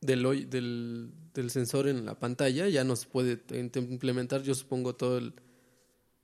[0.00, 4.94] Del, hoy- del, del sensor en la pantalla ya no se puede implementar, yo supongo,
[4.94, 5.34] todo el,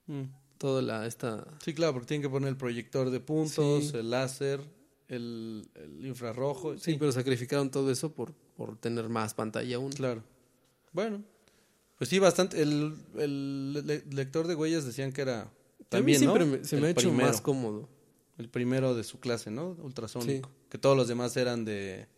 [0.07, 0.23] mm.
[0.59, 1.47] toda la, esta...
[1.65, 3.97] Sí, claro, porque tienen que poner el proyector de puntos, Sí.
[3.97, 4.61] el láser,
[5.09, 6.75] el, el infrarrojo.
[6.79, 9.93] Sí, Sí, pero sacrificaron todo eso por, por tener más pantalla aún.
[9.93, 10.23] claro.
[10.93, 11.23] Bueno,
[11.97, 12.61] pues sí, bastante.
[12.61, 15.51] El, el le- lector de huellas decían que era
[15.89, 16.53] también, siempre ¿no?
[16.59, 17.89] me- se El me ha hecho primero, más cómodo.
[18.39, 19.77] El primero de su clase, ¿no?
[19.83, 20.49] Ultrasónico.
[20.49, 20.55] Sí.
[20.71, 22.09] Que todos los demás eran de,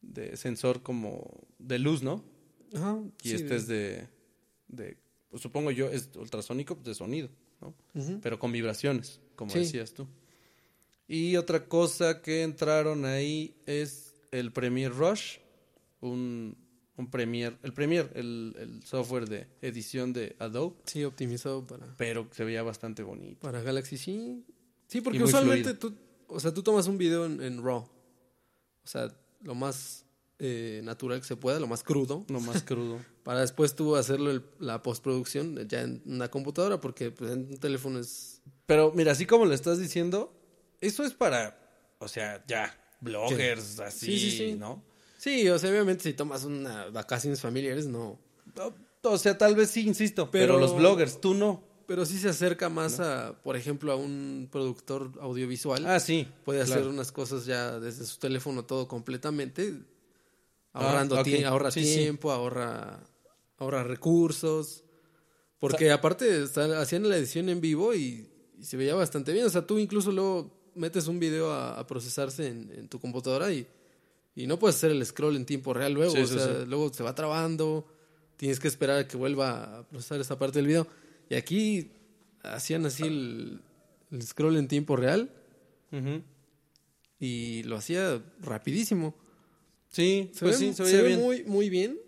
[0.00, 2.24] de sensor como de luz, ¿no?
[2.74, 4.08] Ajá, Y sí, este es de,
[4.68, 4.96] de
[5.30, 7.28] pues supongo yo, es ultrasónico de sonido,
[7.60, 7.74] ¿no?
[8.22, 9.60] pero con vibraciones, como Sí.
[9.60, 10.06] decías tú.
[11.08, 15.38] Y otra cosa que entraron ahí es el Premiere Rush,
[16.00, 16.54] un,
[16.96, 22.28] un Premiere, el Premiere, el, el software de edición de Adobe, Sí, optimizado para, pero
[22.32, 23.40] se veía bastante bonito.
[23.40, 24.44] para Galaxy, sí.
[24.86, 25.94] Sí, porque usualmente tú,
[26.28, 27.78] o sea, tú tomas un video en, en RAW.
[27.78, 29.10] O sea,
[29.42, 30.04] lo más
[30.38, 32.24] eh, natural que se pueda, lo más crudo.
[32.28, 32.98] Lo más crudo.
[33.22, 37.58] Para después tú hacerlo el- la postproducción ya en una computadora, porque pues, en un
[37.58, 38.40] teléfono es...
[38.66, 40.32] Pero mira, así como lo estás diciendo,
[40.80, 41.58] eso es para,
[41.98, 44.52] o sea, ya, bloggers, así, Sí, sí, sí.
[44.54, 44.82] ¿no?
[45.16, 48.18] Sí, o sea, obviamente si tomas una vacaciones familiares, no.
[48.56, 51.62] O- O sea, tal vez sí, insisto, pero, Pero- los bloggers, tú no.
[51.86, 55.86] Pero sí se acerca más a, por ejemplo, a un productor audiovisual.
[55.86, 56.28] Ah, sí.
[56.44, 59.72] Puede hacer unas cosas ya desde su teléfono todo completamente,
[60.74, 63.00] Ah, ahorrando tie- ahorra tiempo, ahorra
[63.56, 64.84] ahorra recursos.
[65.60, 69.46] Porque aparte está- hacían la edición en vivo y, y se veía bastante bien.
[69.46, 73.52] O sea, tú incluso luego metes un video a, a procesarse en, en tu computadora
[73.52, 73.66] y,
[74.34, 76.14] y no puedes hacer el scroll en tiempo real luego.
[76.14, 76.66] Sí, o sí, sea, sí.
[76.66, 77.86] luego se va trabando.
[78.36, 80.86] tienes que esperar a que vuelva a procesar esta parte del video.
[81.28, 81.90] Y aquí
[82.42, 83.60] hacían así el,
[84.10, 85.30] el scroll en tiempo real
[87.20, 89.14] y lo hacía rapidísimo.
[89.90, 91.20] Sí, Se, pues ve, sí, se se veía ve bien.
[91.20, 91.98] muy, muy bien.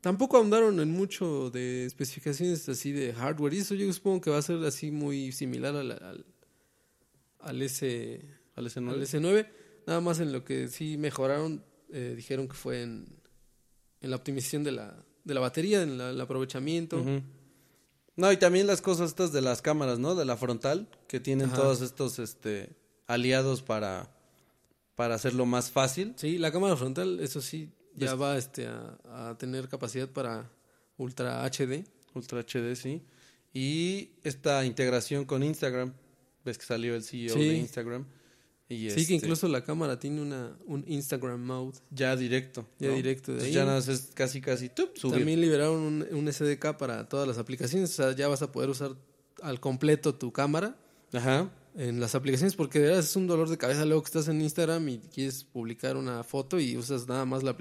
[0.00, 3.54] Tampoco ahondaron en mucho de especificaciones así de hardware.
[3.54, 6.24] Y eso yo supongo que va a ser así muy similar al,
[7.46, 8.20] al S,
[8.54, 8.90] Al S9.
[8.90, 9.48] al S9.
[9.86, 13.06] Nada más en lo que sí mejoraron, eh, dijeron que fue en,
[14.00, 17.02] en la optimización de la, de la batería, en la- el aprovechamiento.
[18.16, 20.14] No, y también las cosas estas de las cámaras, ¿no?
[20.14, 21.56] De la frontal, que tienen Ajá.
[21.56, 22.70] todos estos este,
[23.06, 24.10] aliados para,
[24.94, 26.14] para hacerlo más fácil.
[26.16, 30.50] Sí, la cámara frontal, eso sí, ya va este, a, a tener capacidad para
[30.96, 31.84] Ultra HD.
[32.14, 33.02] Ultra HD, sí.
[33.52, 35.92] Y esta integración con Instagram.
[36.46, 37.40] Ves que salió el CEO Sí.
[37.48, 38.06] de Instagram.
[38.68, 41.78] Y Sí, este, que incluso la cámara tiene una, un Instagram mode.
[41.90, 42.66] Ya directo.
[42.78, 42.94] Ya ¿no?
[42.94, 43.52] directo de ahí.
[43.52, 44.96] Ya nada es casi, casi, ¡tup!
[44.96, 45.18] subir.
[45.18, 47.90] También liberaron un, un SDK para todas las aplicaciones.
[47.90, 48.96] O sea, ya vas a poder usar
[49.42, 50.76] al completo tu cámara
[51.12, 51.50] Ajá.
[51.76, 54.40] en las aplicaciones porque de verdad es un dolor de cabeza luego que estás en
[54.40, 57.54] Instagram y quieres publicar una foto y usas nada más la,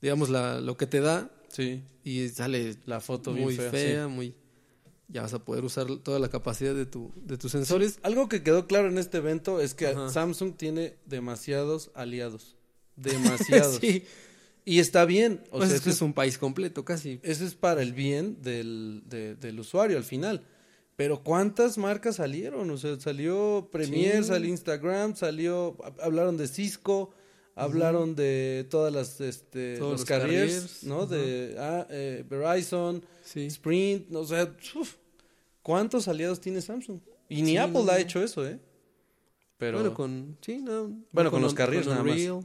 [0.00, 1.82] digamos, la, lo que te da Sí.
[2.04, 4.08] y sale La foto muy bien fea, fea.
[4.08, 4.34] muy...
[5.12, 7.98] Ya vas a poder usar toda la capacidad de, tu, de tus sensores.
[8.02, 10.08] Algo que quedó claro en este evento es que Ajá.
[10.08, 12.56] Samsung tiene demasiados aliados.
[12.96, 13.78] Demasiados.
[13.80, 14.04] sí,
[14.64, 15.42] Y está bien.
[15.50, 17.18] O pues sea, es que es un país completo casi.
[17.22, 20.44] Eso es para el bien del, de- del usuario al final.
[20.96, 22.70] Pero ¿cuántas marcas salieron?
[22.70, 24.28] O sea, salió Premiere, Sí.
[24.28, 27.10] salió Instagram, salió, hab- hablaron de Cisco,
[27.56, 31.06] hablaron de todas las, este, Todos los, los carriers, carriers, ¿no?
[31.06, 33.46] De ah, eh, Verizon, Sí.
[33.46, 34.96] Sprint, o sea, uf,
[35.62, 37.00] ¿cuántos aliados tiene Samsung?
[37.28, 38.58] Y ni Sí, Apple no, ha hecho eso, ¿eh?
[39.56, 40.38] Pero, Bueno, con...
[40.40, 40.90] Sí, no.
[41.12, 42.12] Bueno, con los un- carriers nada más.
[42.12, 42.40] Unreal,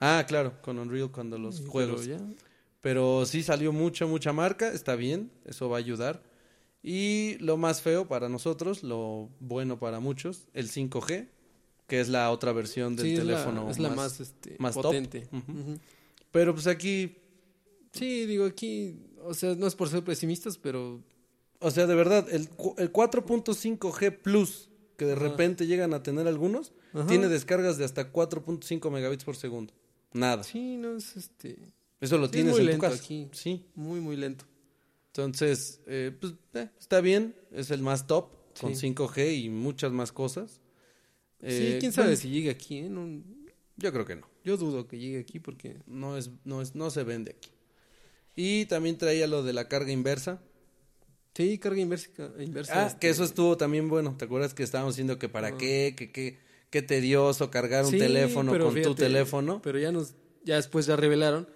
[0.00, 2.06] ah, claro, con Unreal cuando los pero juegos.
[2.06, 2.18] ya.
[2.80, 6.22] Pero sí salió mucha, mucha marca, está bien, eso va a ayudar.
[6.82, 11.28] Y lo más feo para nosotros, lo bueno para muchos, el 5G,
[11.86, 13.70] que es la otra versión del Sí, es la- teléfono.
[13.70, 14.84] es la, más, este, más top.
[14.84, 15.28] potente.
[16.30, 17.16] Pero pues aquí,
[17.92, 21.02] Sí, digo, aquí, o sea, no es por ser pesimistas, pero
[21.60, 25.22] o sea, de verdad, el, el 4.5G Plus, que de Ajá.
[25.22, 27.06] repente llegan a tener algunos, Ajá.
[27.06, 29.72] tiene descargas de hasta 4.5 megabits por segundo.
[30.12, 30.42] Nada.
[30.42, 32.96] sí, no es este Eso lo Sí, tienes muy en tu lento casa.
[33.02, 33.28] aquí.
[33.32, 33.66] Sí.
[33.76, 34.44] muy, muy lento.
[35.08, 38.88] Entonces, eh, pues eh, está bien, es el más top, con Sí.
[38.94, 40.60] 5G y muchas más cosas.
[41.40, 42.88] sí, Eh, quién sabe si llegue aquí, ¿eh?
[42.90, 43.22] No-
[43.76, 44.26] Yo creo que no.
[44.44, 45.78] yo dudo que llegue aquí porque...
[45.86, 47.50] No es, no es, no se vende aquí.
[48.36, 50.42] Y también traía lo de la carga inversa.
[51.34, 52.08] Sí, carga inversa.
[52.38, 54.16] inversa Ah, este, que eso estuvo también bueno.
[54.18, 55.56] ¿Te acuerdas que estábamos diciendo que para Ah.
[55.58, 56.38] qué, que qué,
[56.70, 59.60] qué tedioso cargar un Sí, teléfono con tu teléfono?
[59.62, 60.14] Pero ya nos,
[60.44, 61.48] ya después ya revelaron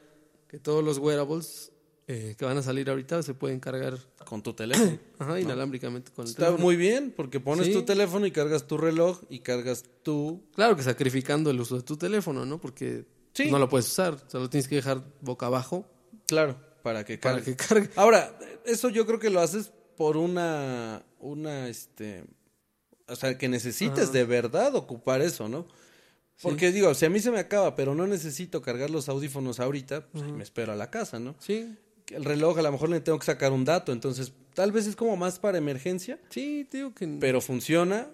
[0.48, 1.72] que todos los wearables
[2.06, 4.98] eh, que van a salir ahorita se pueden cargar Con tu teléfono.
[5.18, 6.62] ajá, inalámbricamente con el Está teléfono.
[6.64, 7.72] muy bien porque pones Sí.
[7.72, 10.42] tu teléfono y cargas tu reloj y cargas tu...
[10.54, 12.60] Claro que sacrificando el uso de tu teléfono, ¿no?
[12.60, 13.50] Porque Sí.
[13.50, 15.86] no lo puedes usar, solo tienes que dejar boca abajo
[16.26, 17.56] Claro, para que para cargue.
[17.56, 17.90] que cargue.
[17.96, 22.24] Ahora, eso yo creo que lo haces por una, una, este,
[23.08, 24.12] o sea, que necesites Ajá.
[24.12, 25.66] de verdad ocupar eso, ¿no?
[26.42, 30.06] Porque digo, si a mí se me acaba, pero no necesito cargar los audífonos ahorita,
[30.08, 31.34] pues ahí me espero a la casa, ¿no?
[31.38, 31.74] Sí,
[32.06, 34.86] Que El reloj a lo mejor le tengo que sacar un dato, entonces tal vez
[34.86, 37.06] es como más para emergencia, sí, digo que...
[37.20, 38.08] pero funciona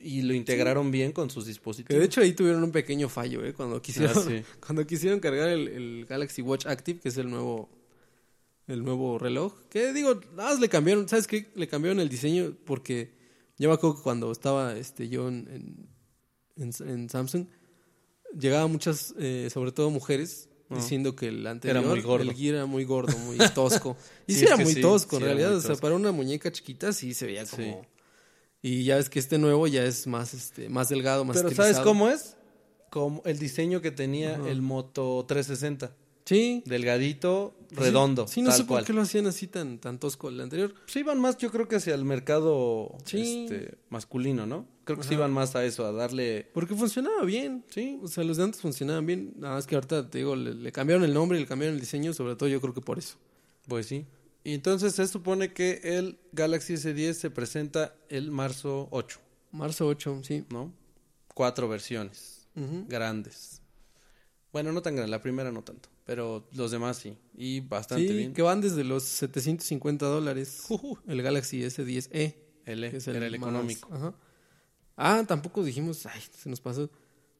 [0.00, 1.98] y lo integraron bien con sus Que dispositivos.
[1.98, 3.54] de hecho ahí tuvieron un pequeño fallo, ¿eh?
[3.54, 4.44] Cuando quisieron, Ah, sí.
[4.64, 7.68] cuando quisieron cargar el, el Galaxy Watch Active, que es el nuevo,
[8.68, 9.54] el nuevo reloj.
[9.68, 11.50] Que digo, nada más le cambiaron, ¿sabes qué?
[11.56, 13.12] Le cambiaron el diseño porque
[13.58, 15.88] yo me acuerdo que cuando estaba este, yo en,
[16.56, 17.46] en, en- Samsung,
[18.38, 22.30] llegaban muchas, eh, sobre todo mujeres, diciendo que el anterior, muy gordo.
[22.30, 23.96] el Gear era muy gordo, muy tosco.
[24.26, 25.56] y Sí, sí, es era muy sí, tosco, en era realidad.
[25.56, 27.86] O sea, para una muñeca chiquita sí se veía como...
[28.60, 31.78] Y ya ves que este nuevo ya es más, este, más delgado, más Pero ¿sabes
[31.78, 32.36] cómo es?
[32.90, 35.94] Como el diseño que tenía el Moto 360.
[36.28, 36.62] Sí.
[36.66, 38.80] Delgadito, redondo, Sí, no tal sé cual.
[38.82, 40.74] por qué lo hacían así tan, tan tosco el anterior.
[40.84, 43.46] Pues iban más, yo creo que hacia el mercado Sí.
[43.50, 44.66] este, masculino, ¿no?
[44.84, 45.14] Creo que sí Ajá.
[45.20, 46.50] iban más a eso, a darle...
[46.52, 47.64] Porque funcionaba bien.
[47.70, 47.98] Sí.
[48.02, 49.32] O sea, los de antes funcionaban bien.
[49.36, 51.80] Nada más que ahorita, te digo, le, le cambiaron el nombre y le cambiaron el
[51.80, 52.12] diseño.
[52.12, 53.16] Sobre todo yo creo que por eso.
[53.66, 54.04] Pues sí.
[54.44, 59.18] Y entonces se supone que el Galaxy S10 se presenta el marzo 8,
[59.52, 60.44] Marzo 8, sí.
[60.50, 60.72] ¿no?
[61.34, 62.46] Cuatro versiones
[62.88, 63.60] grandes.
[64.52, 67.18] Bueno, no tan grande, la primera no tanto, pero los demás sí.
[67.36, 68.32] Y bastante Sí, bien.
[68.32, 70.64] que van desde los 750 dólares.
[71.06, 72.34] El Galaxy S10e.
[72.64, 73.90] El, E, que es era el económico.
[73.92, 74.14] ajá.
[74.96, 76.88] Ah, tampoco dijimos, ay, se nos pasó.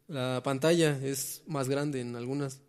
[0.07, 2.61] La pantalla es más grande en algunas.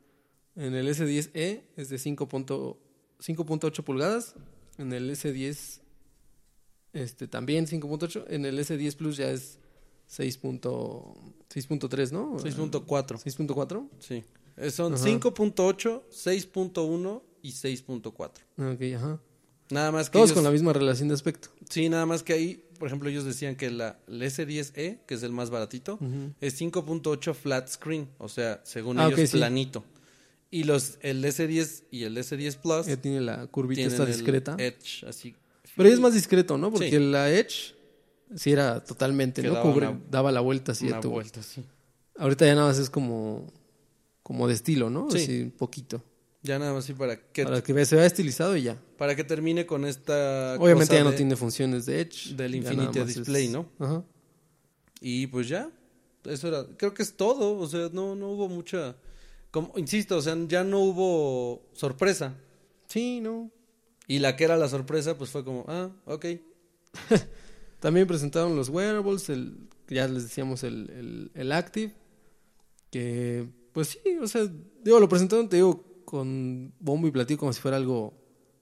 [0.56, 4.36] En el S10e es de 5.8 pulgadas.
[4.78, 5.82] En el S10
[6.94, 8.24] este, también 5.8.
[8.30, 9.60] En el S10 Plus ya es
[10.10, 12.38] 6.3, ¿no?
[12.40, 12.88] 6.4.
[12.88, 13.90] 6.4.
[14.00, 14.24] Sí.
[14.60, 15.04] Eh, Son Ajá.
[15.04, 18.30] 5.8, 6.1 y 6.4.
[18.74, 19.20] Ok, ajá.
[19.72, 21.50] Nada más que Todos ellos- con la misma relación de aspecto.
[21.70, 25.24] Sí, nada más que ahí, por ejemplo, ellos decían que la, el S10e, que es
[25.24, 26.34] el más baratito, Ujú.
[26.42, 29.38] es 5.8 flat screen, o sea, según Ah, ellos ok, sí.
[29.38, 29.84] planito.
[30.52, 34.56] Y los el S10 y el S10 Plus Ya tiene la curvita esta discreta.
[34.58, 35.36] edge así.
[35.78, 36.72] Pero es más discreto, ¿no?
[36.72, 37.00] Porque Sí.
[37.00, 37.76] la Edge
[38.36, 39.54] sí era totalmente, Que ¿no?
[39.54, 41.12] daba Cubre, una- daba la vuelta así a una tu...
[41.12, 41.64] vuelta, sí.
[42.18, 43.46] Ahorita ya nada más es como,
[44.30, 45.10] como de estilo, ¿no?
[45.10, 45.18] Sí.
[45.18, 46.04] Así un poquito.
[46.44, 48.80] Ya nada más así para que Para que se vea estilizado y ya.
[49.00, 52.36] para que termine con esta Obviamente cosa ya no de- tiene funciones de Edge.
[52.36, 53.68] del Infinity Display, es- ¿no?
[53.80, 54.04] Ajá.
[55.02, 55.72] Y pues ya,
[56.26, 58.96] eso era, creo que es todo, o sea, no, no hubo mucha,
[59.50, 62.36] como, insisto, o sea, ya no hubo sorpresa.
[62.88, 63.50] Sí, no.
[64.08, 66.26] Y la que era la sorpresa, pues fue como, ah, ok.
[67.80, 71.96] También presentaron los wearables, el, ya les decíamos el, el, el Active,
[72.92, 74.50] que pues sí, o sea,
[74.84, 78.14] digo, lo presentaron, te digo, con bombo y platillo como si fuera algo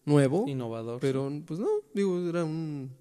[0.06, 1.00] nuevo, Innovador.
[1.00, 2.92] pero pues no, digo, era un...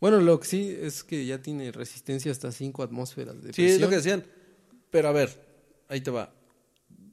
[0.00, 3.80] Bueno, lo que sí es que ya tiene resistencia hasta 5 atmósferas de sí, es
[3.80, 4.20] lo presión.
[4.20, 4.24] que decían.
[4.90, 5.30] Pero a ver,
[5.88, 6.32] ahí te va.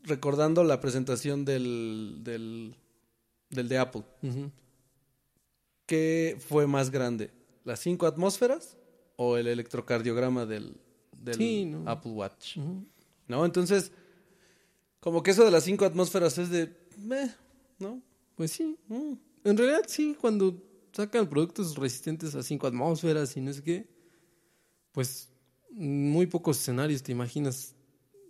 [0.04, 2.76] Recordando la presentación del, del,
[3.52, 4.04] del de Apple.
[5.86, 7.32] ¿qué fue más grande?
[7.64, 8.78] ¿Las cinco atmósferas
[9.18, 10.78] o el electrocardiograma del,
[11.18, 11.84] del Sí, no.
[11.90, 12.58] Apple Watch?
[12.58, 12.86] Ujú.
[13.30, 13.46] ¿No?
[13.46, 13.94] Entonces,
[15.00, 17.32] como que eso de las cinco atmósferas es de, meh,
[17.80, 18.02] ¿no?
[18.36, 19.14] Pues sí, Mm.
[19.46, 20.62] En realidad sí, cuando
[20.92, 23.88] sacan productos resistentes a 5 atmósferas y no sé qué,
[24.92, 25.30] pues
[25.72, 27.74] muy pocos escenarios te imaginas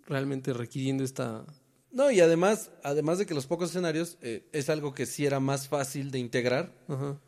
[0.06, 1.46] realmente requiriendo esta...
[1.92, 5.40] No, y además, además de que los pocos escenarios, eh, es algo que sí era
[5.40, 7.20] más fácil de integrar, Ajá.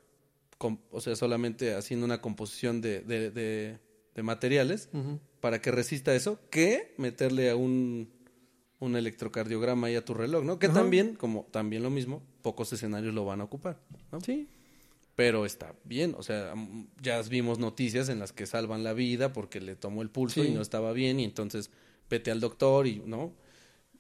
[0.60, 3.80] com- o sea, solamente haciendo una composición de, de, de-
[4.14, 4.90] de materiales.
[5.42, 8.10] Para que resista eso, que meterle a un,
[8.80, 10.58] un electrocardiograma ahí a tu reloj, ¿no?
[10.60, 10.76] Que Ajá.
[10.76, 13.78] también, como también lo mismo, pocos escenarios lo van a ocupar,
[14.12, 14.22] ¿no?
[14.22, 14.48] Sí,
[15.16, 16.54] Pero está bien, o sea,
[17.02, 20.48] ya vimos noticias en las que salvan la vida porque le tomó el pulso Sí.
[20.48, 21.70] y no estaba bien y entonces
[22.10, 23.34] vete al doctor y, ¿no?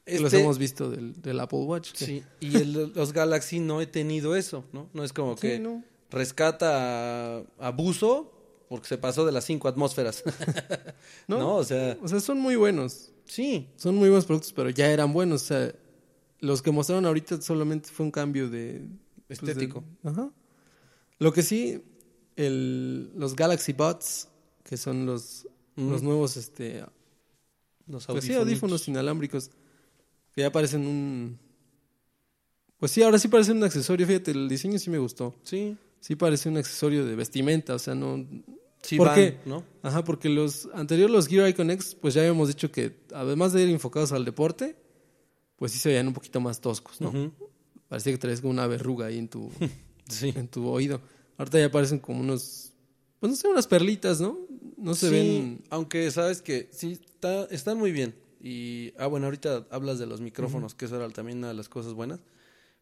[0.07, 1.91] los Este- hemos visto del, del Apple Watch.
[1.91, 4.89] que- Sí, y el- los Galaxy no he tenido eso, ¿no?
[4.93, 5.83] No es como Sí, que no.
[6.09, 8.30] rescata a, a Buzo
[8.71, 10.23] porque se pasó de las cinco atmósferas.
[11.27, 11.37] No.
[11.39, 11.55] no.
[11.57, 13.11] O sea, O sea, son muy buenos.
[13.25, 15.43] sí, Son muy buenos productos, pero ya eran buenos.
[15.43, 15.75] O sea,
[16.39, 18.81] los que mostraron ahorita solamente fue un cambio de...
[19.27, 19.83] pues, de- estético.
[20.03, 20.31] Ajá.
[21.19, 21.83] Lo que sí,
[22.35, 24.27] el, los Galaxy Buds,
[24.63, 25.89] que son los, Mm.
[25.91, 26.83] los nuevos este,
[27.87, 28.41] Los Pues sí, audífonos.
[28.47, 29.51] audífonos inalámbricos.
[30.33, 31.39] Que ya parecen un.
[32.77, 34.07] Pues sí, ahora sí parecen un accesorio.
[34.07, 35.35] Fíjate, el diseño sí me gustó.
[35.43, 37.75] Sí, Sí parece un accesorio de vestimenta.
[37.75, 38.25] O sea, no.
[38.81, 39.63] Sí ¿Por van.
[39.83, 43.63] Ajá, porque los anteriores, los Gear Icon X, pues ya habíamos dicho que además de
[43.63, 44.75] ir enfocados al deporte,
[45.55, 47.31] pues sí se veían un poquito más toscos, ¿no?
[47.87, 49.49] Parecía que traes como una verruga ahí en tu,
[50.09, 50.33] Sí.
[50.35, 51.01] en tu oído.
[51.37, 52.73] Ahorita ya parecen como unos.
[53.19, 54.37] Pues no sé, unas perlitas, ¿no?
[54.77, 55.61] No se Sí, ven.
[55.69, 58.15] aunque sabes que sí, está, están muy bien.
[58.43, 61.69] Y, ah, bueno, ahorita hablas de los micrófonos, que eso era también una de las
[61.69, 62.19] cosas buenas.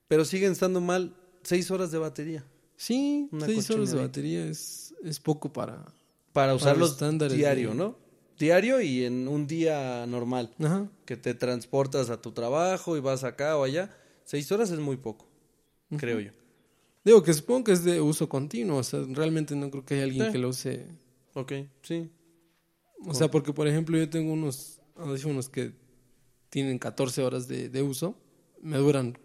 [0.07, 2.45] Pero siguen estando mal seis horas de batería.
[2.77, 5.85] Sí, Una seis horas de batería es, es poco para.
[6.33, 7.95] Para usarlos estándares diario, de- ¿no?
[8.37, 10.53] Diario y en un día normal.
[10.59, 10.87] Ajá.
[11.05, 13.93] Que te transportas a tu trabajo y vas acá o allá.
[14.23, 15.27] Seis horas es muy poco,
[15.97, 16.31] creo yo.
[17.03, 20.03] Digo que supongo que es de uso continuo, o sea, realmente no creo que haya
[20.03, 20.31] alguien Sí.
[20.31, 20.85] que lo use.
[21.33, 22.09] Ok, sí.
[23.05, 25.73] O sea, porque por ejemplo yo tengo unos audífonos que
[26.49, 28.15] tienen 14 horas de, de uso,
[28.61, 29.17] me duran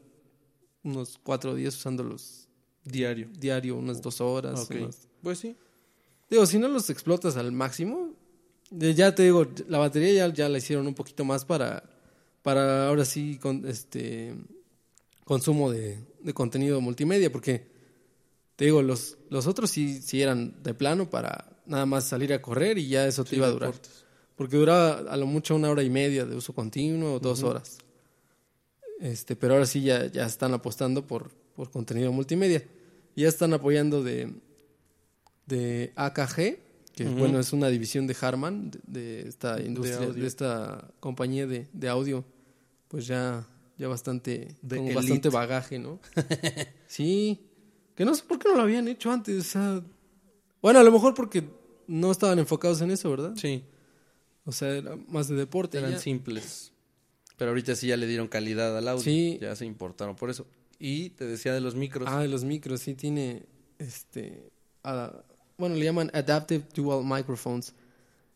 [0.83, 2.49] unos cuatro días usándolos
[2.85, 3.29] Diario.
[3.39, 4.69] diario, unas dos horas.
[4.71, 5.57] Unas- Pues sí.
[6.31, 8.13] Digo, si no los explotas al máximo,
[8.71, 11.83] de- ya te digo, la batería ya, ya la hicieron un poquito más para,
[12.43, 14.35] para ahora sí con este
[15.25, 17.67] consumo de, de contenido multimedia, porque
[18.57, 22.41] te digo, los, los otros sí, sí eran de plano para nada más salir a
[22.43, 23.71] correr y ya eso te Sí, iba a durar.
[23.73, 24.05] deportes.
[24.37, 27.79] Porque duraba a lo mucho una hora y media de uso continuo o dos horas.
[29.01, 32.65] Este, pero ahora sí ya, ya están apostando por, por contenido multimedia.
[33.17, 34.33] Ya están apoyando de,
[35.47, 36.59] de AKG,
[36.95, 41.67] que bueno, es una división de Harman, de, de esta industria, de, esta compañía de,
[41.73, 42.25] de audio,
[42.89, 45.99] pues ya, ya bastante, con bastante bagaje, ¿no?
[46.87, 47.41] sí,
[47.97, 49.41] que no sé por qué no lo habían hecho antes.
[49.41, 49.83] o sea,
[50.63, 51.45] bueno, a lo mejor porque
[51.87, 53.35] no estaban enfocados en eso, ¿verdad?
[53.37, 53.65] Sí,
[54.45, 55.79] O sea, era más de deporte.
[55.79, 55.99] eran ya.
[55.99, 56.73] simples.
[57.37, 59.03] Pero ahorita sí ya le dieron calidad al audio.
[59.03, 59.39] Sí.
[59.41, 60.47] Ya se importaron por eso.
[60.79, 62.09] Y te decía de los micros.
[62.11, 63.45] Ah, de los micros, sí tiene,
[63.79, 64.51] este,
[64.85, 65.25] ah,
[65.57, 67.75] bueno, le llaman Adaptive Dual Microphones,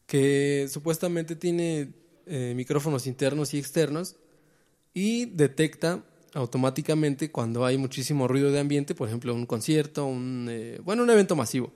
[0.07, 1.93] que supuestamente tiene
[2.27, 4.17] eh, micrófonos internos y externos
[4.95, 6.05] y detecta
[6.35, 11.11] automáticamente cuando hay muchísimo ruido de ambiente, por ejemplo, un concierto, un, eh, bueno, un
[11.11, 11.73] evento masivo,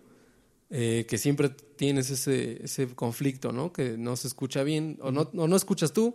[0.70, 3.72] eh, que siempre tienes ese, ese conflicto, ¿no?
[3.72, 6.14] Que no se escucha bien, o no, o no escuchas tú,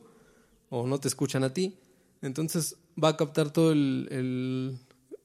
[0.70, 1.78] o no te escuchan a ti.
[2.22, 4.78] Entonces va a captar todo el, el,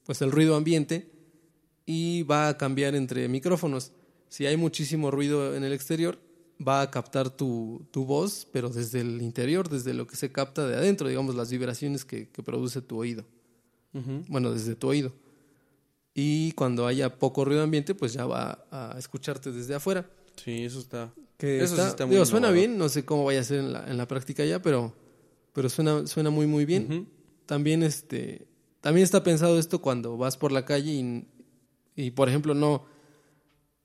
[0.04, 1.11] pues el ruido ambiente
[1.86, 3.92] y va a cambiar entre micrófonos.
[4.28, 6.18] Si hay muchísimo ruido en el exterior,
[6.66, 10.66] va a captar tu, tu voz, pero desde el interior, desde lo que se capta
[10.66, 13.24] de adentro, digamos, las vibraciones que, que produce tu oído.
[14.28, 15.12] Bueno, desde tu oído.
[16.14, 20.08] Y cuando haya poco ruido ambiente, pues ya va a escucharte desde afuera.
[20.36, 21.12] Sí, eso está.
[21.38, 23.58] Que Eso sí está- está muy digo, suena bien, no sé cómo vaya a ser
[23.60, 24.94] en la, en la práctica ya, pero,
[25.52, 27.08] pero suena, suena muy, muy bien.
[27.46, 28.46] También, este,
[28.80, 31.24] también está pensado esto cuando vas por la calle y,
[31.96, 32.86] y por ejemplo, no.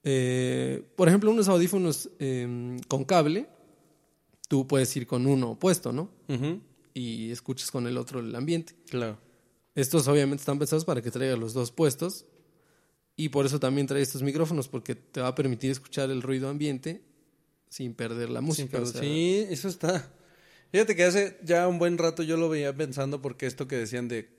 [0.03, 3.47] eh, por ejemplo, unos audífonos eh, con cable,
[4.47, 6.09] tú puedes ir con uno opuesto, ¿no?
[6.93, 8.73] Y escuchas con el otro el ambiente.
[8.89, 9.17] Claro.
[9.75, 12.25] Estos obviamente están pensados para que traigas los dos puestos
[13.15, 16.49] y por eso también trae estos micrófonos porque te va a permitir escuchar el ruido
[16.49, 17.03] ambiente
[17.69, 18.69] sin perder la música.
[18.71, 20.11] pero o sea, sí, eso está.
[20.71, 24.07] Fíjate que hace ya un buen rato yo lo veía pensando porque esto que decían
[24.07, 24.29] de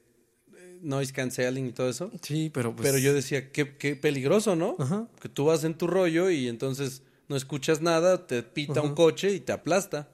[0.82, 2.10] noise canceling y todo eso.
[2.22, 4.76] sí, pero pues, pero yo decía, qué, qué peligroso, ¿no?
[4.78, 5.08] Ajá.
[5.20, 9.32] Que tú vas en tu rollo y entonces no escuchas nada, te pita un coche
[9.32, 10.08] y te aplasta.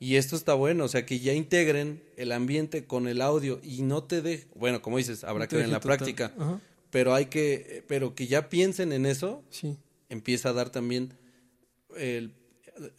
[0.00, 3.82] Y esto está bueno, o sea, que ya integren el ambiente con el audio y
[3.82, 5.96] no te de, bueno, como dices, habrá no que ver en la total.
[5.98, 6.60] práctica, Ajá,
[6.90, 9.76] pero hay que, pero que ya piensen en eso, sí.
[10.08, 11.14] empieza a dar también
[11.96, 12.32] el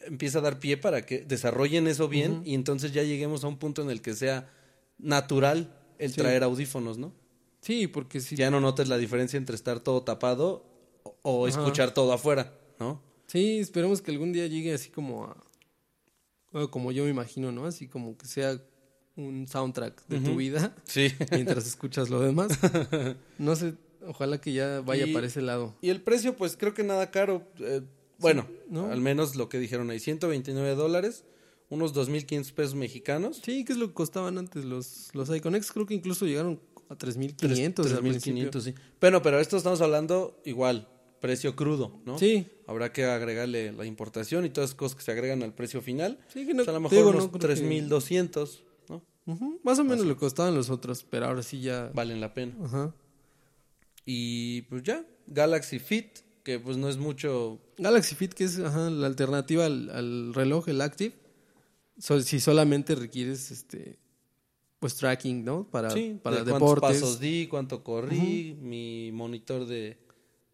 [0.01, 3.57] empieza a dar pie para que desarrollen eso bien y entonces ya lleguemos a un
[3.57, 4.49] punto en el que sea
[4.97, 6.17] natural el Sí.
[6.21, 7.13] traer audífonos, ¿no?
[7.61, 10.65] Sí, porque si Ya no notes la diferencia entre estar todo tapado
[11.21, 11.59] o, Ajá.
[11.59, 13.01] escuchar todo afuera, ¿no?
[13.27, 15.35] Sí, esperemos que algún día llegue así como a.
[16.71, 17.65] como yo me imagino, ¿no?
[17.65, 18.59] Así como que sea
[19.15, 21.09] un soundtrack de tu vida Sí.
[21.31, 22.57] mientras escuchas lo demás.
[23.37, 23.75] No sé,
[24.07, 25.75] ojalá que ya vaya Y- para ese lado.
[25.81, 27.43] Y el precio, pues creo que nada caro.
[27.59, 27.81] eh,
[28.19, 28.91] bueno, ¿no?
[28.91, 31.23] al menos lo que dijeron ahí, 129 dólares,
[31.69, 33.41] unos 2.500 pesos mexicanos.
[33.43, 35.71] Sí, ¿qué es lo que costaban antes los, los Iconex?
[35.71, 36.59] Creo que incluso llegaron
[36.89, 37.85] a 3.500.
[37.91, 38.73] al 3.500, sí.
[38.99, 40.87] Bueno, pero esto estamos hablando igual,
[41.21, 42.17] precio crudo, ¿no?
[42.17, 45.81] Sí, Habrá que agregarle la importación y todas las cosas que se agregan al precio
[45.81, 46.19] final.
[46.33, 49.01] sí, que no, Pues a lo mejor digo, unos no creo que- 3.200, ¿no?
[49.63, 51.91] Más o menos lo que costaban los otros, pero ahora sí ya.
[51.93, 52.55] Valen la pena.
[52.63, 52.93] Ajá.
[54.05, 57.59] Y pues ya, Galaxy Fit, que pues no es mucho...
[57.77, 61.13] Galaxy Fit, que es ajá, la alternativa al, al reloj, el Active.
[61.99, 63.99] So- si solamente requieres este
[64.79, 65.67] pues tracking, ¿no?
[65.69, 67.01] Para, sí, para de cuántos deportes.
[67.01, 69.97] pasos di, cuánto corrí, mi monitor de,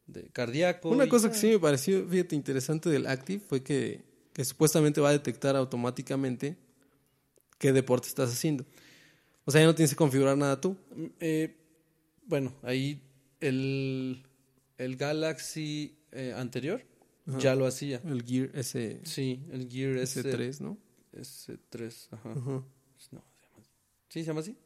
[0.08, 0.90] de cardíaco.
[0.90, 1.34] Una cosa ya.
[1.34, 5.56] que sí me pareció, fíjate, interesante del Active fue que, que supuestamente va a detectar
[5.56, 6.58] automáticamente
[7.60, 8.66] qué deporte estás haciendo.
[9.46, 10.76] O sea, ya no tienes que configurar nada tú.
[11.20, 11.56] Eh,
[12.26, 13.00] bueno, ahí
[13.40, 14.24] el,
[14.80, 16.84] el Galaxy eh, anterior
[17.38, 18.02] ya lo hacía.
[18.06, 20.78] El Gear S, Sí, el Gear S, S3, ¿no?
[21.16, 22.30] S3, ajá.
[22.36, 22.66] No,
[22.98, 23.24] se llama
[23.60, 23.72] así.
[24.10, 24.58] ¿Sí se llama así?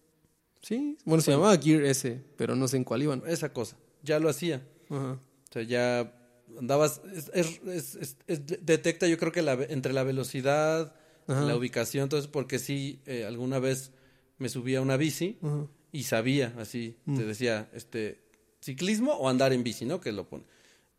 [0.61, 3.23] Sí, bueno, se llamaba Gear S, pero no sé en cuál iban.
[3.27, 4.65] Esa cosa, ya lo hacía.
[4.89, 5.13] Ajá.
[5.13, 6.13] O sea, ya
[6.57, 7.01] andabas,
[7.33, 10.93] es, detecta yo creo que la, entre la velocidad,
[11.27, 11.41] Ajá.
[11.45, 13.91] la ubicación, entonces porque sí, eh, alguna vez
[14.37, 15.67] me subí a una bici Ajá.
[15.91, 17.17] y sabía, así, Mm.
[17.17, 18.21] te decía, este,
[18.61, 20.01] ciclismo o andar en bici, ¿no?
[20.01, 20.43] Que lo pone.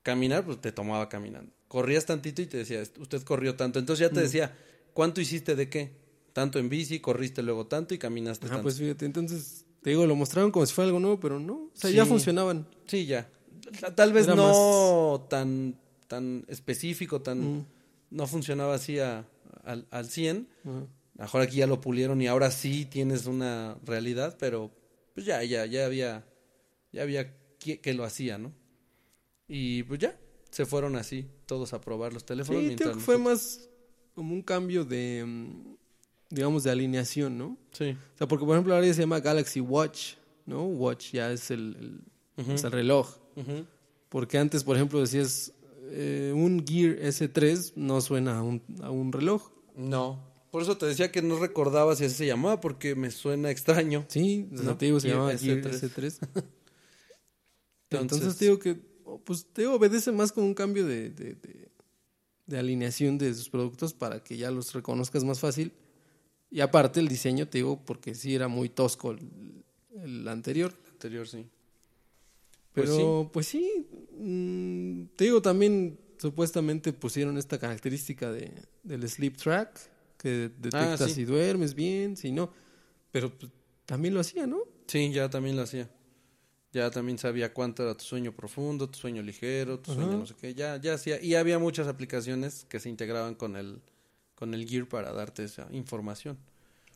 [0.02, 1.52] Caminar, pues te tomaba caminando.
[1.68, 3.78] Corrías tantito y te decía, usted corrió tanto.
[3.78, 4.08] Entonces Mm.
[4.10, 4.56] ya te decía,
[4.94, 5.92] ¿cuánto hiciste de qué?
[6.32, 8.64] Tanto en bici, corriste luego tanto y caminaste Ajá, tanto.
[8.64, 11.54] pues fíjate, entonces, te digo, lo mostraron como si fuera algo nuevo, pero no.
[11.54, 12.08] O sea, ya Sí.
[12.10, 12.66] funcionaban.
[12.86, 13.28] Sí, ya.
[13.80, 15.76] Ta- Tal vez Era no tan,
[16.08, 17.58] tan específico, tan...
[17.58, 17.66] Mm.
[18.10, 19.28] No funcionaba así a-
[19.64, 20.48] al, al 100.
[20.64, 20.86] Ajá.
[21.18, 24.70] Mejor aquí ya lo pulieron y ahora sí tienes una realidad, pero
[25.14, 26.24] pues ya, ya, ya había,
[26.92, 28.52] ya había que, que lo hacía, ¿no?
[29.46, 30.18] Y pues ya,
[30.50, 32.60] se fueron así, todos a probar los teléfonos.
[32.62, 33.68] Sí, mientras creo que fue más
[34.14, 35.76] como un cambio de, mm,
[36.30, 37.56] digamos, de alineación, ¿no?
[37.72, 37.96] Sí.
[38.14, 40.14] O sea, porque por ejemplo ahora ya se llama Galaxy Watch,
[40.46, 40.64] ¿no?
[40.64, 41.76] Watch ya es el,
[42.36, 43.16] el- es el reloj.
[44.08, 45.52] Porque antes, por ejemplo, decías
[45.92, 49.50] eh, un Gear S3 no suena a un, a un reloj.
[49.76, 50.28] No.
[50.50, 54.04] Por eso te decía que no recordaba si así se llamaba, porque me suena extraño.
[54.08, 55.90] Sí, No, te digo, se Gear llama Gear S3.
[55.94, 56.44] S3.
[57.90, 61.34] Entonces- te digo que, oh, pues te digo, obedece más como un cambio de, de,
[61.34, 61.69] de-
[62.50, 65.72] de alineación de sus productos para que ya los reconozcas más fácil.
[66.50, 69.20] Y aparte el diseño, te digo, porque sí era muy tosco el,
[70.02, 70.74] el anterior.
[70.92, 71.46] anterior, sí.
[72.72, 73.62] Pero, Pues sí.
[73.62, 73.86] pues sí,
[74.18, 79.78] mm, te digo, también supuestamente pusieron esta característica de, del sleep track,
[80.18, 81.10] que detecta Ah, sí.
[81.14, 82.52] si duermes bien, si no.
[83.12, 83.50] Pero pues,
[83.86, 84.58] también lo hacía, ¿no?
[84.86, 85.88] Sí, ya también lo hacía.
[86.72, 90.34] Ya también sabía cuánto era tu sueño profundo, tu sueño ligero, tu sueño no sé
[90.40, 90.54] qué.
[90.54, 91.20] Ya, ya hacía.
[91.20, 93.80] Y había muchas aplicaciones que se integraban con el,
[94.36, 96.38] con el Gear para darte esa información.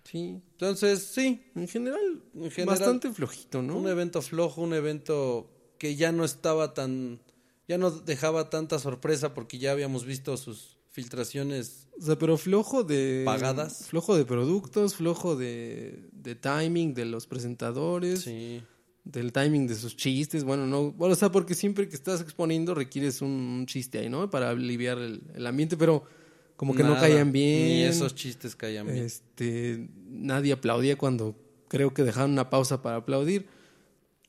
[0.05, 0.41] Sí.
[0.53, 3.79] Entonces, sí, En general, en general, bastante flojito, ¿no?
[3.79, 7.21] un evento flojo, un evento que ya no estaba tan,
[7.67, 11.89] ya no dejaba tanta sorpresa porque ya habíamos visto sus filtraciones.
[11.99, 13.23] O sea, pero flojo de...
[13.25, 13.87] Pagadas.
[13.89, 18.63] Flojo de productos, flojo de, de timing de los presentadores, Sí,
[19.05, 20.45] del timing de sus chistes.
[20.45, 20.93] Bueno, no...
[20.93, 24.31] Bueno, o sea, porque siempre que estás exponiendo requieres un, un chiste ahí, ¿no?
[24.31, 26.05] Para aliviar el, el ambiente, pero
[26.57, 27.65] como que no caían bien.
[27.69, 28.99] Ni esos chistes caían bien.
[29.05, 31.37] Este, nadie aplaudía cuando
[31.69, 33.47] creo que dejaron una pausa para aplaudir.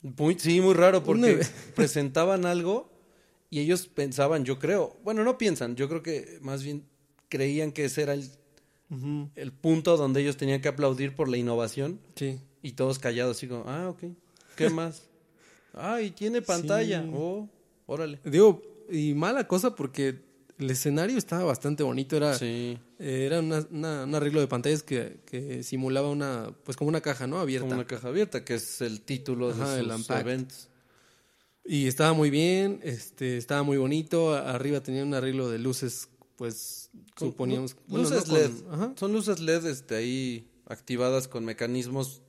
[0.01, 1.39] Muy, sí, muy raro porque
[1.75, 2.91] presentaban algo
[3.49, 6.83] y ellos pensaban, yo creo, bueno, no piensan, yo creo que más bien
[7.29, 8.29] creían que ese era el,
[9.35, 12.39] el punto donde ellos tenían que aplaudir por la innovación Sí.
[12.61, 14.03] y todos callados, así como, ah, ok,
[14.55, 15.03] ¿qué más?
[15.73, 17.11] ah, y tiene pantalla, Sí.
[17.13, 17.49] oh,
[17.85, 18.19] órale.
[18.23, 20.23] Digo, y mala cosa porque
[20.57, 22.15] el escenario estaba bastante bonito.
[22.15, 26.77] Era, Sí, eh, era una- una- un arreglo de pantallas que, que simulaba una, pues
[26.77, 27.39] como una caja, ¿no?
[27.39, 27.67] Abierta.
[27.67, 30.69] como una caja abierta, que es el título Ajá, de sus eventos.
[31.65, 34.33] Y estaba muy bien, este, estaba muy bonito.
[34.35, 37.73] Arriba tenía un arreglo de luces, pues suponíamos.
[37.73, 38.51] lu- bueno, luces no con- LED.
[38.71, 38.93] ajá.
[38.97, 42.21] Son luces LED este, ahí activadas con mecanismos,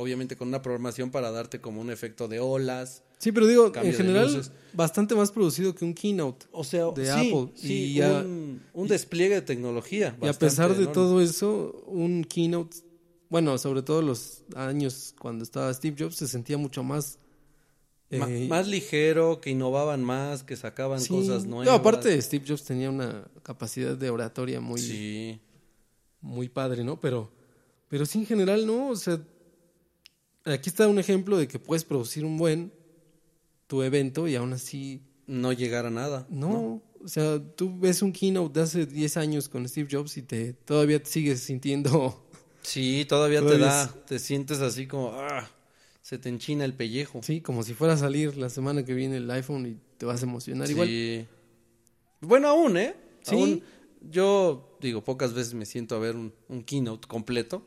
[0.00, 3.02] obviamente con una programación para darte como un efecto de olas.
[3.18, 4.42] Sí, pero digo, en general,
[4.72, 6.46] bastante más producido que un keynote.
[6.52, 7.52] O sea, De sí, Apple.
[7.54, 10.16] sí, Y un, un despliegue de tecnología.
[10.22, 10.94] Y a pesar de enorme.
[10.94, 12.78] todo eso, un keynote,
[13.28, 17.18] bueno, sobre todo los años cuando estaba Steve Jobs, se sentía mucho más...
[18.12, 21.08] Eh, más ligero, que innovaban más, que sacaban sí.
[21.10, 21.78] cosas No, nuevas.
[21.78, 25.40] aparte, Steve Jobs tenía una capacidad de oratoria muy, Sí,
[26.20, 26.98] muy padre, ¿no?
[27.00, 27.30] Pero,
[27.88, 28.88] pero sí, en general, ¿no?
[28.88, 29.20] O sea,
[30.44, 32.72] aquí está un ejemplo de que puedes producir un buen
[33.66, 36.26] tu evento y aún así no llegar a nada.
[36.30, 36.82] no.
[37.02, 40.52] O sea, tú ves un keynote de hace 10 años con Steve Jobs y te
[40.52, 42.26] todavía te sigues sintiendo
[42.62, 45.48] Sí, todavía, te da, te sientes así como, ah,
[46.02, 47.22] se te enchina el pellejo.
[47.22, 50.22] Sí, como si fuera a salir la semana que viene el iPhone y te vas
[50.22, 50.88] a emocionar igual.
[50.88, 51.26] Sí.
[52.20, 52.94] Bueno, aún, ¿eh?
[53.22, 53.34] Sí.
[53.34, 53.62] Aún,
[54.02, 57.66] yo digo, pocas veces me siento a ver un, un keynote completo,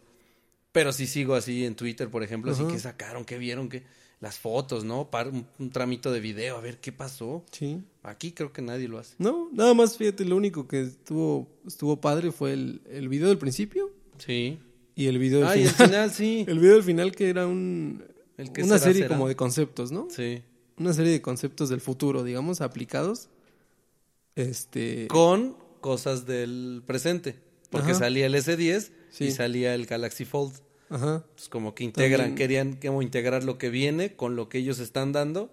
[0.73, 3.83] pero sí sigo así en Twitter, por ejemplo, así que sacaron, que vieron, que
[4.19, 5.09] las fotos, ¿no?
[5.09, 7.45] Par- un, un tramito de video, a ver qué pasó.
[7.51, 7.81] Sí.
[8.03, 9.15] Aquí creo que nadie lo hace.
[9.19, 13.37] No, nada más fíjate, lo único que estuvo, estuvo padre fue el, el video del
[13.37, 14.59] principio Sí.
[14.95, 15.87] y el video del Ay, el final.
[15.89, 16.45] final sí.
[16.47, 18.03] El video del final que era un,
[18.37, 19.15] El que una será, serie será.
[19.15, 20.07] como de conceptos, ¿no?
[20.09, 20.41] Sí.
[20.77, 23.29] Una serie de conceptos del futuro, digamos, aplicados.
[24.35, 25.07] Este.
[25.07, 27.35] Con cosas del presente.
[27.69, 27.99] Porque Ajá.
[28.01, 29.25] salía el S10 Sí.
[29.25, 30.53] y salía el Galaxy Fold.
[30.89, 31.17] Ajá.
[31.23, 34.79] Entonces, como que integran, También- querían como integrar lo que viene con lo que ellos
[34.79, 35.51] están dando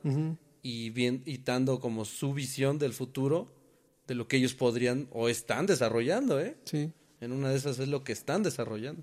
[0.63, 3.53] y, bien, y dando como su visión del futuro
[4.07, 6.57] de lo que ellos podrían o están desarrollando, ¿eh?
[6.65, 6.91] Sí.
[7.21, 9.03] En una de esas es lo que están desarrollando.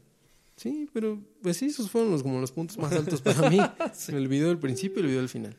[0.55, 3.59] Sí, pero pues sí, esos fueron los, como los puntos más altos para mí.
[4.09, 5.55] El video del principio y el video del final.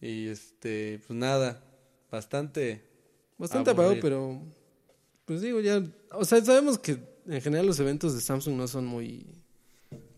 [0.00, 1.64] Y este, pues nada,
[2.12, 2.84] bastante.
[3.38, 4.40] Bastante apagado, pero
[5.24, 5.82] pues digo ya,
[6.12, 6.96] o sea, sabemos que
[7.28, 9.26] en general los eventos de Samsung no son muy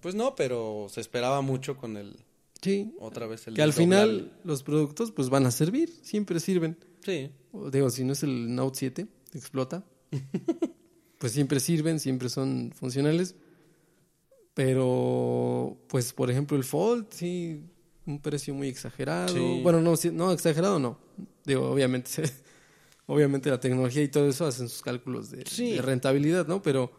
[0.01, 2.17] Pues no, pero se esperaba mucho con el.
[2.63, 3.55] sí, Otra vez el.
[3.55, 6.77] que al final los productos pues van a servir, siempre sirven.
[7.05, 7.31] Sí.
[7.53, 9.85] O digo, si no es el Note 7, explota.
[11.19, 13.35] pues siempre sirven, siempre son funcionales.
[14.55, 17.63] Pero pues por ejemplo el Fold sí
[18.07, 19.35] un precio muy exagerado.
[19.35, 19.61] Sí.
[19.63, 20.99] Bueno, no no exagerado no.
[21.45, 22.48] Digo, obviamente se-
[23.11, 25.73] obviamente la tecnología y todo eso hacen sus cálculos de, Sí.
[25.73, 26.63] de rentabilidad, ¿no?
[26.63, 26.93] Pero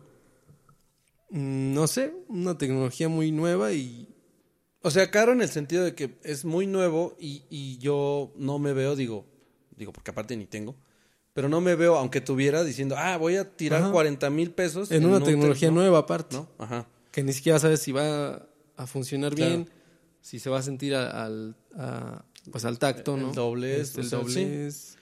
[1.30, 4.08] mm, no sé, una tecnología muy nueva y
[4.82, 8.60] O sea, caro en el sentido de que es muy nuevo y, y yo no
[8.60, 9.26] me veo, digo,
[9.76, 10.76] digo, porque aparte ni tengo,
[11.34, 13.92] pero no me veo, aunque tuviera, diciendo, ah, voy a tirar Ajá.
[13.92, 14.90] 40 mil pesos.
[14.92, 16.38] en una un tecnología nueva aparte.
[16.38, 16.48] ¿No?
[16.58, 16.88] Ajá.
[17.12, 18.48] que ni siquiera sabes si va
[18.78, 19.50] a funcionar Claro.
[19.52, 19.70] bien,
[20.22, 23.34] si se va a sentir al, a- pues al tacto, El ¿no?
[23.34, 24.76] doblez, Este, o el sea, doblez.
[24.76, 24.98] Sí,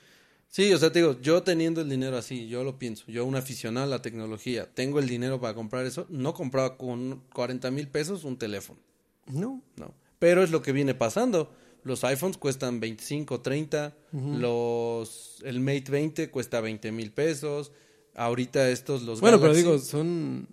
[0.73, 3.85] o sea, te digo, yo teniendo el dinero así, yo lo pienso, yo un aficionado
[3.85, 8.23] a la tecnología, tengo el dinero para comprar eso, no compraba con 40 mil pesos
[8.23, 8.79] un teléfono,
[9.27, 9.93] No, no.
[10.19, 11.51] Pero es lo que viene pasando.
[11.83, 13.95] Los iPhones cuestan 25, 30,
[14.39, 17.71] los, el Mate 20 cuesta 20 mil pesos,
[18.15, 20.47] ahorita estos, los bueno, pero digo, son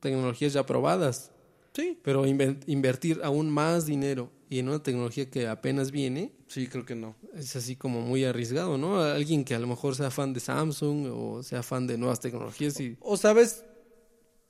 [0.00, 1.32] tecnologías ya probadas,
[1.72, 6.84] Sí, pero invertir aún más dinero y en una tecnología que apenas viene, Sí, creo
[6.84, 7.14] que no.
[7.34, 9.00] es así como muy arriesgado, ¿no?
[9.00, 12.78] Alguien que a lo mejor sea fan de Samsung o sea fan de nuevas tecnologías
[12.80, 13.64] y O sabes,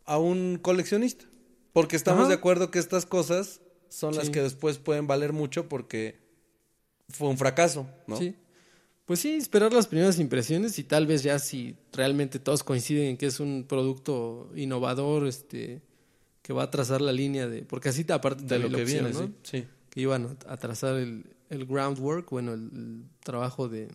[0.06, 1.26] a un coleccionista.
[1.74, 2.28] Porque estamos Ajá.
[2.30, 6.18] de acuerdo que estas cosas son las que después pueden valer mucho porque
[7.10, 8.16] fue un fracaso, ¿no?
[8.16, 8.34] Sí.
[9.04, 13.16] Pues sí, esperar las primeras impresiones y tal vez ya si realmente todos coinciden en
[13.16, 15.82] que es un producto innovador, este,
[16.42, 19.10] que va a trazar la línea de, porque así te aparte De lo que viene,
[19.10, 19.18] ¿no?
[19.20, 19.34] sí.
[19.42, 19.64] sí.
[19.90, 23.88] Que iban a, trazar el, el groundwork, bueno, el, el trabajo de,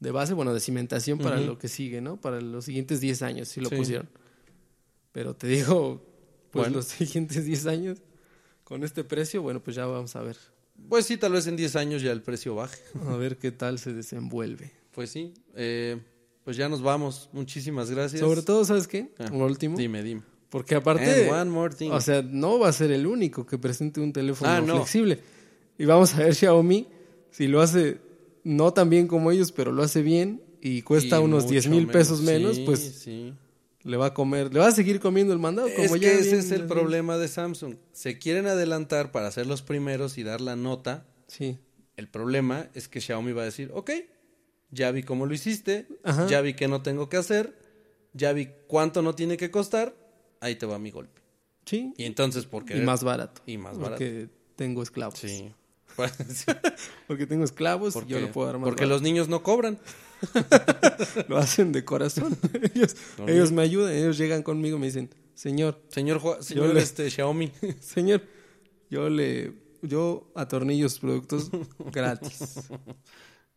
[0.00, 2.20] de base, bueno, de cimentación para lo que sigue, ¿no?
[2.20, 3.76] Para los siguientes 10 años, si lo Sí.
[3.76, 4.08] pusieron.
[5.12, 6.02] Pero te digo,
[6.50, 6.76] pues Bueno.
[6.76, 7.98] los siguientes 10 años,
[8.64, 10.36] con este precio, bueno, pues ya vamos a ver,
[10.88, 12.78] Pues sí, tal vez en 10 años ya el precio baje.
[13.06, 14.70] a ver qué tal se desenvuelve.
[14.92, 15.34] Pues sí.
[15.56, 16.00] eh,
[16.44, 17.28] pues ya nos vamos.
[17.32, 18.20] Muchísimas gracias.
[18.20, 19.12] Sobre todo, ¿sabes qué?
[19.18, 19.76] Ah, Lo último.
[19.76, 20.22] Dime, dime.
[20.50, 21.90] Porque aparte, one more thing.
[21.90, 24.76] o sea, no va a ser el único que presente un teléfono Ah, no.
[24.76, 25.18] flexible.
[25.76, 26.88] Y vamos a ver Xiaomi
[27.30, 27.98] si lo hace
[28.44, 31.68] no tan bien como ellos, pero lo hace bien y cuesta Y unos mucho 10
[31.68, 33.34] mil pesos menos, Sí, pues sí.
[33.82, 35.68] le va a comer, le va a seguir comiendo el mandado.
[35.76, 37.74] Como es ya que ese bien es el problema de Samsung.
[37.92, 41.06] Se quieren adelantar para ser los primeros y dar la nota.
[41.26, 41.58] Sí,
[41.96, 43.90] El problema es que Xiaomi va a decir, ok,
[44.70, 46.26] ya vi cómo lo hiciste, Ajá.
[46.26, 47.54] ya vi qué no tengo que hacer,
[48.14, 49.94] ya vi cuánto no tiene que costar,
[50.40, 51.20] ahí te va mi golpe.
[51.66, 51.92] sí.
[51.96, 52.76] Y entonces, ¿por qué?
[52.78, 53.42] Y más barato.
[53.46, 53.96] Y más barato.
[53.98, 55.18] Porque tengo esclavos.
[55.18, 55.52] Sí.
[56.28, 56.44] Sí,
[57.08, 58.94] Porque tengo esclavos y porque yo lo puedo dar más porque barato.
[58.94, 59.80] los niños no cobran.
[61.28, 62.36] Lo hacen de corazón.
[62.74, 66.80] ellos, No, ellos me ayudan, ellos llegan conmigo y me dicen, señor, Señor, señor le-
[66.82, 67.50] este, Xiaomi.
[67.80, 68.22] Señor,
[68.90, 71.50] yo le yo atornillo sus productos
[71.92, 72.68] gratis.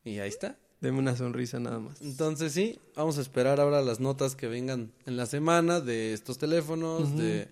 [0.03, 0.57] y ahí está.
[0.81, 2.01] Deme una sonrisa nada más.
[2.01, 6.37] Entonces sí, vamos a esperar ahora las notas que vengan en la semana de estos
[6.39, 7.47] teléfonos, de,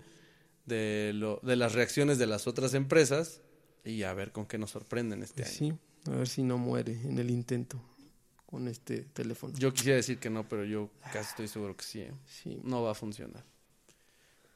[0.66, 3.40] de, lo, de las reacciones de las otras empresas
[3.84, 5.52] y a ver con qué nos sorprenden este año.
[5.52, 5.72] sí,
[6.06, 7.80] a ver si no muere en el intento
[8.46, 9.54] con este teléfono.
[9.56, 12.00] Yo quisiera decir que no, pero yo casi estoy seguro que sí.
[12.00, 12.12] ¿eh?
[12.26, 12.60] Sí.
[12.64, 13.44] No va a funcionar.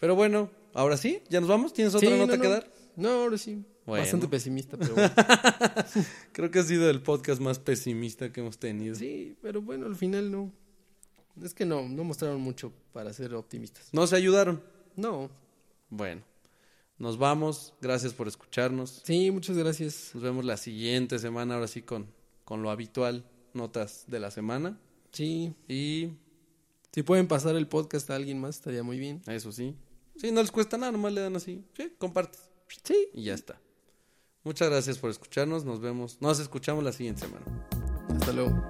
[0.01, 1.73] Pero bueno, ahora sí, ya nos vamos.
[1.73, 2.69] ¿Tienes otra Sí, nota no, que dar?
[2.97, 3.65] No, ahora sí.
[3.87, 4.03] Bueno.
[4.03, 5.11] Bastante pesimista, pero bueno.
[6.33, 8.95] Creo que ha sido el podcast más pesimista que hemos tenido.
[8.95, 10.53] sí, pero bueno, al final no.
[11.43, 13.89] Es que no, no mostraron mucho para ser optimistas.
[13.93, 14.63] No se ayudaron.
[14.97, 15.29] No.
[15.91, 16.23] Bueno,
[16.99, 17.75] nos vamos.
[17.81, 19.03] Gracias por escucharnos.
[19.05, 20.13] Sí, muchas gracias.
[20.15, 22.07] Nos vemos la siguiente semana, ahora sí con,
[22.45, 24.79] con lo habitual, notas de la semana.
[25.13, 25.55] Sí.
[25.69, 26.11] Y
[26.93, 29.21] Si pueden pasar el podcast a alguien más, estaría muy bien.
[29.27, 29.75] eso sí.
[30.17, 31.65] Sí, no les cuesta nada, nomás le dan así.
[31.77, 32.49] Sí, compartes.
[32.83, 33.09] Sí.
[33.13, 33.61] Y ya está.
[34.43, 35.65] Muchas gracias por escucharnos.
[35.65, 36.21] Nos vemos.
[36.21, 37.45] Nos escuchamos la siguiente semana.
[38.11, 38.69] Hasta luego.